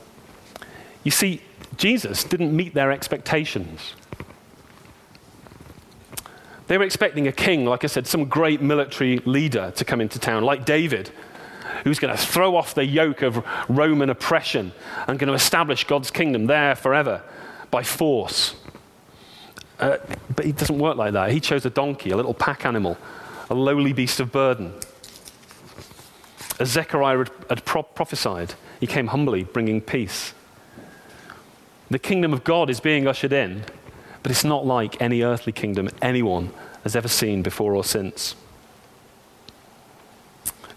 you 1.05 1.11
see, 1.11 1.41
Jesus 1.77 2.25
didn't 2.25 2.55
meet 2.55 2.75
their 2.75 2.91
expectations. 2.91 3.95
They 6.67 6.77
were 6.77 6.85
expecting 6.85 7.29
a 7.29 7.33
king, 7.33 7.65
like 7.65 7.85
I 7.85 7.87
said, 7.87 8.07
some 8.07 8.25
great 8.25 8.61
military 8.61 9.19
leader 9.19 9.73
to 9.77 9.85
come 9.85 10.01
into 10.01 10.19
town, 10.19 10.43
like 10.43 10.65
David, 10.65 11.11
who's 11.87 12.01
going 12.01 12.15
to 12.15 12.21
throw 12.21 12.57
off 12.57 12.75
the 12.75 12.85
yoke 12.85 13.23
of 13.23 13.47
Roman 13.69 14.11
oppression 14.11 14.73
and 15.07 15.21
going 15.21 15.29
to 15.29 15.35
establish 15.35 15.85
God's 15.85 16.11
kingdom 16.11 16.47
there 16.47 16.75
forever 16.75 17.23
by 17.71 17.85
force. 17.85 18.57
Uh, 19.79 19.99
but 20.35 20.47
it 20.47 20.57
doesn't 20.57 20.81
work 20.81 20.97
like 20.97 21.13
that. 21.13 21.31
He 21.31 21.39
chose 21.39 21.65
a 21.65 21.71
donkey, 21.71 22.11
a 22.11 22.17
little 22.17 22.35
pack 22.35 22.67
animal, 22.67 22.99
a 23.49 23.55
lowly 23.55 23.93
beast 23.93 24.19
of 24.19 24.33
burden. 24.33 24.75
As 26.59 26.71
Zechariah 26.71 27.19
had, 27.19 27.31
had 27.49 27.65
pro- 27.65 27.85
prophesied, 27.85 28.55
he 28.81 28.89
came 28.89 29.07
humbly, 29.07 29.45
bringing 29.45 29.81
peace. 29.81 30.35
The 31.89 32.01
kingdom 32.01 32.33
of 32.33 32.43
God 32.43 32.69
is 32.69 32.81
being 32.81 33.07
ushered 33.07 33.33
in, 33.33 33.63
but 34.25 34.33
it's 34.33 34.43
not 34.43 34.67
like 34.67 35.01
any 35.01 35.23
earthly 35.23 35.53
kingdom 35.53 35.89
anyone 36.03 36.51
has 36.83 36.97
ever 36.97 37.07
seen 37.07 37.43
before 37.43 37.77
or 37.77 37.85
since. 37.85 38.35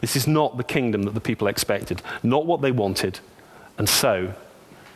This 0.01 0.15
is 0.15 0.27
not 0.27 0.57
the 0.57 0.63
kingdom 0.63 1.03
that 1.03 1.13
the 1.13 1.21
people 1.21 1.47
expected, 1.47 2.01
not 2.23 2.45
what 2.45 2.61
they 2.61 2.71
wanted, 2.71 3.19
and 3.77 3.87
so 3.87 4.33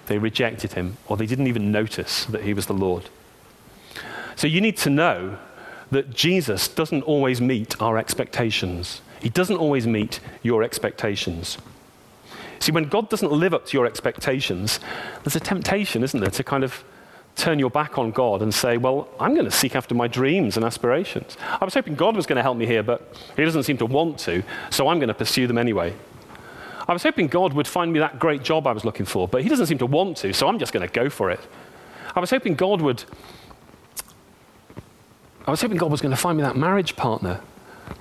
they 0.07 0.17
rejected 0.17 0.73
him, 0.73 0.97
or 1.07 1.17
they 1.17 1.25
didn't 1.25 1.47
even 1.47 1.71
notice 1.71 2.25
that 2.25 2.43
he 2.43 2.53
was 2.53 2.65
the 2.65 2.73
Lord. 2.73 3.09
So 4.35 4.47
you 4.47 4.61
need 4.61 4.77
to 4.77 4.89
know 4.89 5.37
that 5.91 6.09
Jesus 6.09 6.67
doesn't 6.67 7.03
always 7.03 7.39
meet 7.39 7.79
our 7.81 7.97
expectations. 7.97 9.01
He 9.21 9.29
doesn't 9.29 9.57
always 9.57 9.85
meet 9.85 10.19
your 10.41 10.63
expectations. 10.63 11.57
See, 12.59 12.71
when 12.71 12.85
God 12.85 13.09
doesn't 13.09 13.31
live 13.31 13.53
up 13.53 13.65
to 13.67 13.77
your 13.77 13.85
expectations, 13.85 14.79
there's 15.23 15.35
a 15.35 15.39
temptation, 15.39 16.03
isn't 16.03 16.19
there, 16.19 16.31
to 16.31 16.43
kind 16.43 16.63
of 16.63 16.83
turn 17.35 17.59
your 17.59 17.69
back 17.69 17.97
on 17.97 18.11
God 18.11 18.41
and 18.41 18.53
say, 18.53 18.77
Well, 18.77 19.07
I'm 19.19 19.33
going 19.33 19.45
to 19.45 19.51
seek 19.51 19.75
after 19.75 19.95
my 19.95 20.07
dreams 20.07 20.55
and 20.57 20.65
aspirations. 20.65 21.37
I 21.39 21.65
was 21.65 21.73
hoping 21.73 21.95
God 21.95 22.15
was 22.15 22.25
going 22.25 22.37
to 22.37 22.41
help 22.41 22.57
me 22.57 22.65
here, 22.65 22.83
but 22.83 23.15
He 23.35 23.43
doesn't 23.43 23.63
seem 23.63 23.77
to 23.77 23.85
want 23.85 24.19
to, 24.19 24.43
so 24.69 24.87
I'm 24.87 24.99
going 24.99 25.07
to 25.07 25.13
pursue 25.13 25.47
them 25.47 25.57
anyway. 25.57 25.93
I 26.87 26.93
was 26.93 27.03
hoping 27.03 27.27
God 27.27 27.53
would 27.53 27.67
find 27.67 27.93
me 27.93 27.99
that 27.99 28.19
great 28.19 28.43
job 28.43 28.67
I 28.67 28.73
was 28.73 28.83
looking 28.85 29.05
for, 29.05 29.27
but 29.27 29.43
He 29.43 29.49
doesn't 29.49 29.67
seem 29.67 29.77
to 29.79 29.85
want 29.85 30.17
to, 30.17 30.33
so 30.33 30.47
I'm 30.47 30.59
just 30.59 30.73
going 30.73 30.87
to 30.87 30.93
go 30.93 31.09
for 31.09 31.31
it. 31.31 31.39
I 32.15 32.19
was 32.19 32.29
hoping 32.29 32.55
God 32.55 32.81
would. 32.81 33.03
I 35.45 35.51
was 35.51 35.61
hoping 35.61 35.77
God 35.77 35.91
was 35.91 36.01
going 36.01 36.11
to 36.11 36.17
find 36.17 36.37
me 36.37 36.43
that 36.43 36.55
marriage 36.55 36.95
partner, 36.95 37.41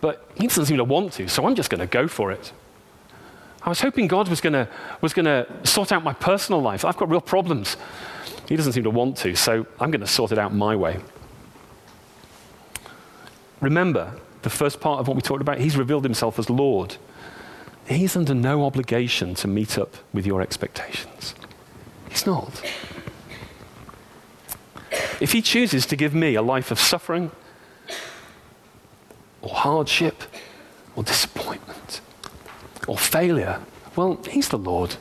but 0.01 0.29
He 0.35 0.47
doesn't 0.47 0.67
seem 0.67 0.77
to 0.77 0.85
want 0.85 1.13
to, 1.15 1.29
so 1.29 1.47
I'm 1.47 1.55
just 1.55 1.71
going 1.71 1.81
to 1.81 1.87
go 1.87 2.07
for 2.09 2.31
it. 2.31 2.53
I 3.65 3.69
was 3.69 3.81
hoping 3.81 4.09
God 4.09 4.29
was 4.29 4.41
going 4.41 4.67
was 5.01 5.13
to 5.13 5.47
sort 5.65 5.93
out 5.93 6.03
my 6.03 6.15
personal 6.15 6.61
life. 6.61 6.85
I've 6.85 6.97
got 6.97 7.09
real 7.09 7.21
problems. 7.21 7.77
He 8.49 8.57
doesn't 8.57 8.73
seem 8.73 8.85
to 8.85 8.91
want 8.91 9.17
to, 9.19 9.37
so 9.37 9.67
I'm 9.79 9.91
going 9.91 10.01
to 10.01 10.07
sort 10.07 10.33
it 10.33 10.39
out 10.39 10.53
my 10.53 10.75
way. 10.75 10.99
Remember, 13.61 14.15
the 14.43 14.51
first 14.51 14.81
part 14.81 14.99
of 14.99 15.07
what 15.07 15.15
we 15.15 15.23
talked 15.23 15.41
about, 15.41 15.59
he's 15.59 15.77
revealed 15.77 16.03
himself 16.05 16.39
as 16.39 16.51
Lord. 16.51 16.97
He's 17.87 18.17
under 18.17 18.35
no 18.35 18.65
obligation 18.65 19.35
to 19.37 19.49
meet 19.49 19.79
up 19.79 19.97
with 20.13 20.27
your 20.27 20.41
expectations. 20.41 21.35
He's 22.09 22.27
not. 22.27 22.63
If 25.21 25.33
he 25.33 25.41
chooses 25.41 25.87
to 25.87 25.97
give 25.97 26.15
me 26.15 26.35
a 26.35 26.43
life 26.43 26.73
of 26.73 26.81
suffering 26.81 27.31
or 29.41 29.55
hardship 29.55 30.25
or 30.97 31.05
disappointment, 31.05 32.01
or 32.89 32.99
failure, 32.99 33.61
well, 33.97 34.21
He's 34.29 34.49
the 34.49 34.59
Lord. 34.59 34.97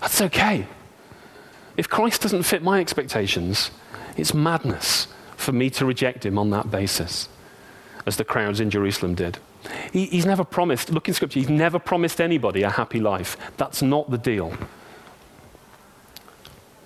That's 0.00 0.20
okay. 0.20 0.66
If 1.76 1.88
Christ 1.88 2.22
doesn't 2.22 2.44
fit 2.44 2.62
my 2.62 2.80
expectations, 2.80 3.70
it's 4.16 4.32
madness 4.32 5.08
for 5.36 5.52
me 5.52 5.70
to 5.70 5.84
reject 5.84 6.24
Him 6.24 6.38
on 6.38 6.50
that 6.50 6.70
basis, 6.70 7.28
as 8.06 8.16
the 8.16 8.24
crowds 8.24 8.60
in 8.60 8.70
Jerusalem 8.70 9.14
did. 9.14 9.38
He, 9.92 10.06
he's 10.06 10.26
never 10.26 10.44
promised, 10.44 10.90
look 10.90 11.08
in 11.08 11.14
Scripture, 11.14 11.40
He's 11.40 11.48
never 11.48 11.78
promised 11.78 12.20
anybody 12.20 12.62
a 12.62 12.70
happy 12.70 13.00
life. 13.00 13.36
That's 13.56 13.82
not 13.82 14.10
the 14.10 14.18
deal. 14.18 14.54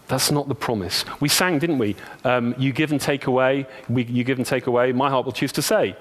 That's 0.08 0.32
not 0.32 0.48
the 0.48 0.56
promise. 0.56 1.04
We 1.20 1.28
sang, 1.28 1.60
didn't 1.60 1.78
we? 1.78 1.94
Um, 2.24 2.56
you 2.58 2.72
give 2.72 2.90
and 2.90 3.00
take 3.00 3.28
away. 3.28 3.66
We, 3.88 4.02
you 4.04 4.24
give 4.24 4.38
and 4.38 4.46
take 4.46 4.66
away. 4.66 4.90
My 4.90 5.08
heart 5.08 5.24
will 5.24 5.32
choose 5.32 5.52
to 5.52 5.62
say. 5.62 5.96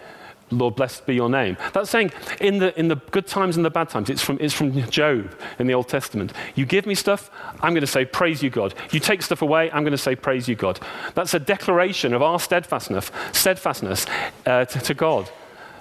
Lord, 0.51 0.75
blessed 0.75 1.05
be 1.05 1.15
your 1.15 1.29
name. 1.29 1.57
That's 1.73 1.89
saying 1.89 2.11
in 2.39 2.59
the, 2.59 2.77
in 2.79 2.87
the 2.87 2.95
good 2.95 3.27
times 3.27 3.55
and 3.55 3.65
the 3.65 3.69
bad 3.69 3.89
times. 3.89 4.09
It's 4.09 4.21
from, 4.21 4.37
it's 4.41 4.53
from 4.53 4.71
Job 4.89 5.31
in 5.59 5.67
the 5.67 5.73
Old 5.73 5.87
Testament. 5.87 6.33
You 6.55 6.65
give 6.65 6.85
me 6.85 6.95
stuff, 6.95 7.29
I'm 7.61 7.73
going 7.73 7.81
to 7.81 7.87
say, 7.87 8.05
Praise 8.05 8.41
you, 8.41 8.49
God. 8.49 8.73
You 8.91 8.99
take 8.99 9.21
stuff 9.21 9.41
away, 9.41 9.71
I'm 9.71 9.83
going 9.83 9.91
to 9.91 9.97
say, 9.97 10.15
Praise 10.15 10.47
you, 10.47 10.55
God. 10.55 10.79
That's 11.13 11.33
a 11.33 11.39
declaration 11.39 12.13
of 12.13 12.21
our 12.21 12.39
steadfastness, 12.39 13.11
steadfastness 13.31 14.05
uh, 14.45 14.65
to, 14.65 14.79
to 14.79 14.93
God. 14.93 15.29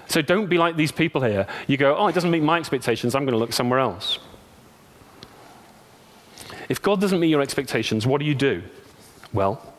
So 0.07 0.21
don't 0.21 0.47
be 0.47 0.57
like 0.57 0.75
these 0.75 0.91
people 0.91 1.21
here. 1.21 1.47
You 1.67 1.77
go, 1.77 1.95
Oh, 1.95 2.07
it 2.07 2.13
doesn't 2.13 2.31
meet 2.31 2.43
my 2.43 2.57
expectations, 2.57 3.15
I'm 3.15 3.25
going 3.25 3.33
to 3.33 3.39
look 3.39 3.53
somewhere 3.53 3.79
else. 3.79 4.19
If 6.67 6.81
God 6.81 7.01
doesn't 7.01 7.19
meet 7.19 7.29
your 7.29 7.41
expectations, 7.41 8.05
what 8.05 8.19
do 8.19 8.25
you 8.25 8.35
do? 8.35 8.61
Well, 9.33 9.73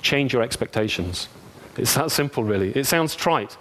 change 0.00 0.32
your 0.32 0.42
expectations. 0.42 1.28
It's 1.76 1.94
that 1.94 2.10
simple, 2.10 2.44
really. 2.44 2.70
It 2.70 2.86
sounds 2.86 3.14
trite. 3.14 3.56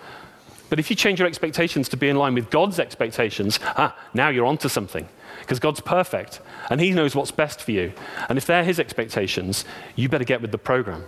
But 0.70 0.80
if 0.80 0.90
you 0.90 0.96
change 0.96 1.20
your 1.20 1.28
expectations 1.28 1.90
to 1.90 1.98
be 1.98 2.10
in 2.10 2.16
line 2.16 2.34
with 2.34 2.50
God's 2.50 2.80
expectations, 2.80 3.60
ah, 3.64 3.96
now 4.14 4.30
you're 4.30 4.46
onto 4.46 4.70
something. 4.70 5.08
Because 5.40 5.60
God's 5.60 5.80
perfect 5.80 6.40
and 6.70 6.82
He 6.82 6.92
knows 6.92 7.16
what's 7.16 7.32
best 7.32 7.62
for 7.62 7.72
you. 7.72 7.94
And 8.30 8.38
if 8.38 8.46
they're 8.46 8.64
His 8.64 8.80
expectations, 8.80 9.66
you 9.96 10.10
better 10.10 10.24
get 10.24 10.42
with 10.42 10.52
the 10.52 10.58
program. 10.58 11.04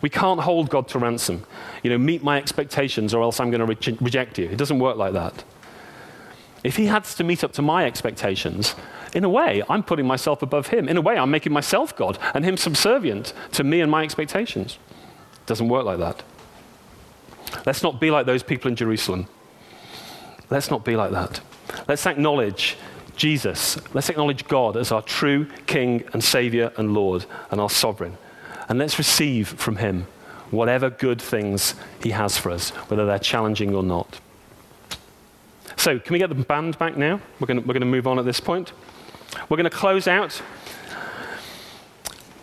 We 0.00 0.10
can't 0.10 0.40
hold 0.40 0.68
God 0.68 0.88
to 0.88 0.98
ransom. 0.98 1.44
You 1.82 1.90
know, 1.90 1.98
meet 1.98 2.22
my 2.22 2.38
expectations 2.38 3.14
or 3.14 3.22
else 3.22 3.40
I'm 3.40 3.50
going 3.50 3.66
to 3.66 3.90
re- 3.90 3.98
reject 4.00 4.38
you. 4.38 4.46
It 4.46 4.58
doesn't 4.58 4.78
work 4.78 4.96
like 4.96 5.12
that. 5.12 5.44
If 6.64 6.76
He 6.76 6.86
has 6.86 7.14
to 7.16 7.24
meet 7.24 7.42
up 7.42 7.52
to 7.54 7.62
my 7.62 7.84
expectations, 7.84 8.74
in 9.14 9.24
a 9.24 9.28
way, 9.28 9.62
I'm 9.68 9.82
putting 9.82 10.06
myself 10.06 10.42
above 10.42 10.68
Him. 10.68 10.88
In 10.88 10.96
a 10.96 11.00
way, 11.00 11.16
I'm 11.16 11.30
making 11.30 11.52
myself 11.52 11.94
God 11.96 12.18
and 12.34 12.44
Him 12.44 12.56
subservient 12.56 13.32
to 13.52 13.64
me 13.64 13.80
and 13.80 13.90
my 13.90 14.04
expectations. 14.04 14.78
It 15.34 15.46
doesn't 15.46 15.68
work 15.68 15.84
like 15.84 15.98
that. 15.98 16.22
Let's 17.66 17.82
not 17.82 18.00
be 18.00 18.10
like 18.10 18.26
those 18.26 18.42
people 18.42 18.68
in 18.68 18.76
Jerusalem. 18.76 19.26
Let's 20.50 20.70
not 20.70 20.84
be 20.84 20.96
like 20.96 21.12
that. 21.12 21.40
Let's 21.88 22.06
acknowledge 22.06 22.76
Jesus. 23.16 23.78
Let's 23.94 24.08
acknowledge 24.08 24.46
God 24.48 24.76
as 24.76 24.92
our 24.92 25.02
true 25.02 25.46
King 25.66 26.04
and 26.12 26.22
Savior 26.22 26.72
and 26.76 26.94
Lord 26.94 27.24
and 27.50 27.60
our 27.60 27.70
sovereign. 27.70 28.16
And 28.68 28.78
let's 28.78 28.98
receive 28.98 29.48
from 29.48 29.76
Him 29.76 30.06
whatever 30.50 30.90
good 30.90 31.20
things 31.20 31.74
He 32.02 32.10
has 32.10 32.36
for 32.36 32.50
us, 32.50 32.70
whether 32.70 33.06
they're 33.06 33.18
challenging 33.18 33.74
or 33.74 33.82
not. 33.82 34.20
So, 35.76 35.98
can 35.98 36.12
we 36.12 36.18
get 36.18 36.28
the 36.28 36.34
band 36.34 36.78
back 36.78 36.96
now? 36.96 37.20
We're 37.40 37.46
going 37.46 37.64
to 37.64 37.84
move 37.84 38.06
on 38.06 38.18
at 38.18 38.24
this 38.24 38.40
point. 38.40 38.72
We're 39.48 39.56
going 39.56 39.64
to 39.64 39.70
close 39.70 40.06
out. 40.06 40.40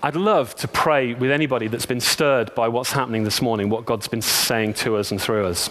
I'd 0.02 0.16
love 0.16 0.56
to 0.56 0.68
pray 0.70 1.14
with 1.14 1.30
anybody 1.30 1.68
that's 1.68 1.86
been 1.86 2.00
stirred 2.00 2.56
by 2.56 2.70
what's 2.70 2.93
happening 2.93 3.26
this 3.26 3.41
morning, 3.41 3.70
what 3.70 3.86
God's 3.86 4.08
been 4.08 4.22
saying 4.22 4.76
to 4.76 4.95
us 4.95 5.12
and 5.12 5.22
through 5.22 5.45
us. 5.45 5.70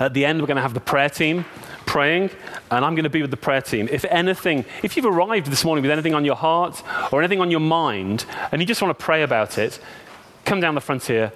At 0.00 0.12
the 0.12 0.24
end, 0.24 0.40
we're 0.40 0.48
going 0.48 0.56
to 0.56 0.62
have 0.62 0.74
the 0.74 0.80
prayer 0.80 1.08
team 1.08 1.44
praying, 1.86 2.30
and 2.72 2.84
I'm 2.84 2.96
going 2.96 3.04
to 3.04 3.10
be 3.10 3.22
with 3.22 3.30
the 3.30 3.36
prayer 3.36 3.62
team. 3.62 3.88
If 3.92 4.04
anything, 4.06 4.64
if 4.82 4.96
you've 4.96 5.06
arrived 5.06 5.46
this 5.46 5.64
morning 5.64 5.82
with 5.82 5.92
anything 5.92 6.14
on 6.14 6.24
your 6.24 6.34
heart 6.34 6.82
or 7.12 7.20
anything 7.20 7.40
on 7.40 7.48
your 7.48 7.60
mind, 7.60 8.26
and 8.50 8.60
you 8.60 8.66
just 8.66 8.82
want 8.82 8.98
to 8.98 9.04
pray 9.04 9.22
about 9.22 9.56
it, 9.56 9.78
come 10.44 10.58
down 10.58 10.74
the 10.74 10.80
front 10.80 11.04
here, 11.04 11.32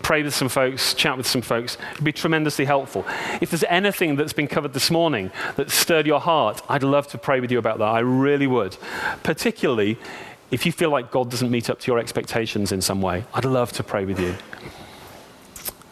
pray 0.00 0.22
with 0.22 0.34
some 0.34 0.48
folks, 0.48 0.94
chat 0.94 1.16
with 1.16 1.26
some 1.26 1.42
folks. 1.42 1.76
It'd 1.92 2.04
be 2.04 2.12
tremendously 2.12 2.66
helpful. 2.66 3.04
If 3.40 3.50
there's 3.50 3.64
anything 3.64 4.14
that's 4.14 4.32
been 4.32 4.46
covered 4.46 4.74
this 4.74 4.92
morning 4.92 5.32
that 5.56 5.72
stirred 5.72 6.06
your 6.06 6.20
heart, 6.20 6.62
I'd 6.68 6.84
love 6.84 7.08
to 7.08 7.18
pray 7.18 7.40
with 7.40 7.50
you 7.50 7.58
about 7.58 7.78
that. 7.78 7.88
I 7.88 7.98
really 7.98 8.46
would. 8.46 8.76
Particularly 9.24 9.98
if 10.52 10.66
you 10.66 10.70
feel 10.70 10.90
like 10.90 11.10
God 11.10 11.30
doesn't 11.30 11.50
meet 11.50 11.70
up 11.70 11.80
to 11.80 11.90
your 11.90 11.98
expectations 11.98 12.70
in 12.70 12.82
some 12.82 13.00
way, 13.00 13.24
I'd 13.32 13.46
love 13.46 13.72
to 13.72 13.82
pray 13.82 14.04
with 14.04 14.20
you. 14.20 14.36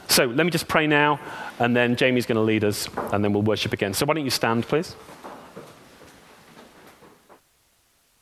So 0.08 0.26
let 0.26 0.44
me 0.44 0.50
just 0.50 0.68
pray 0.68 0.86
now, 0.86 1.18
and 1.58 1.74
then 1.74 1.96
Jamie's 1.96 2.26
going 2.26 2.36
to 2.36 2.42
lead 2.42 2.62
us, 2.62 2.88
and 3.12 3.24
then 3.24 3.32
we'll 3.32 3.42
worship 3.42 3.72
again. 3.72 3.94
So 3.94 4.04
why 4.04 4.14
don't 4.14 4.24
you 4.24 4.30
stand, 4.30 4.66
please? 4.68 4.94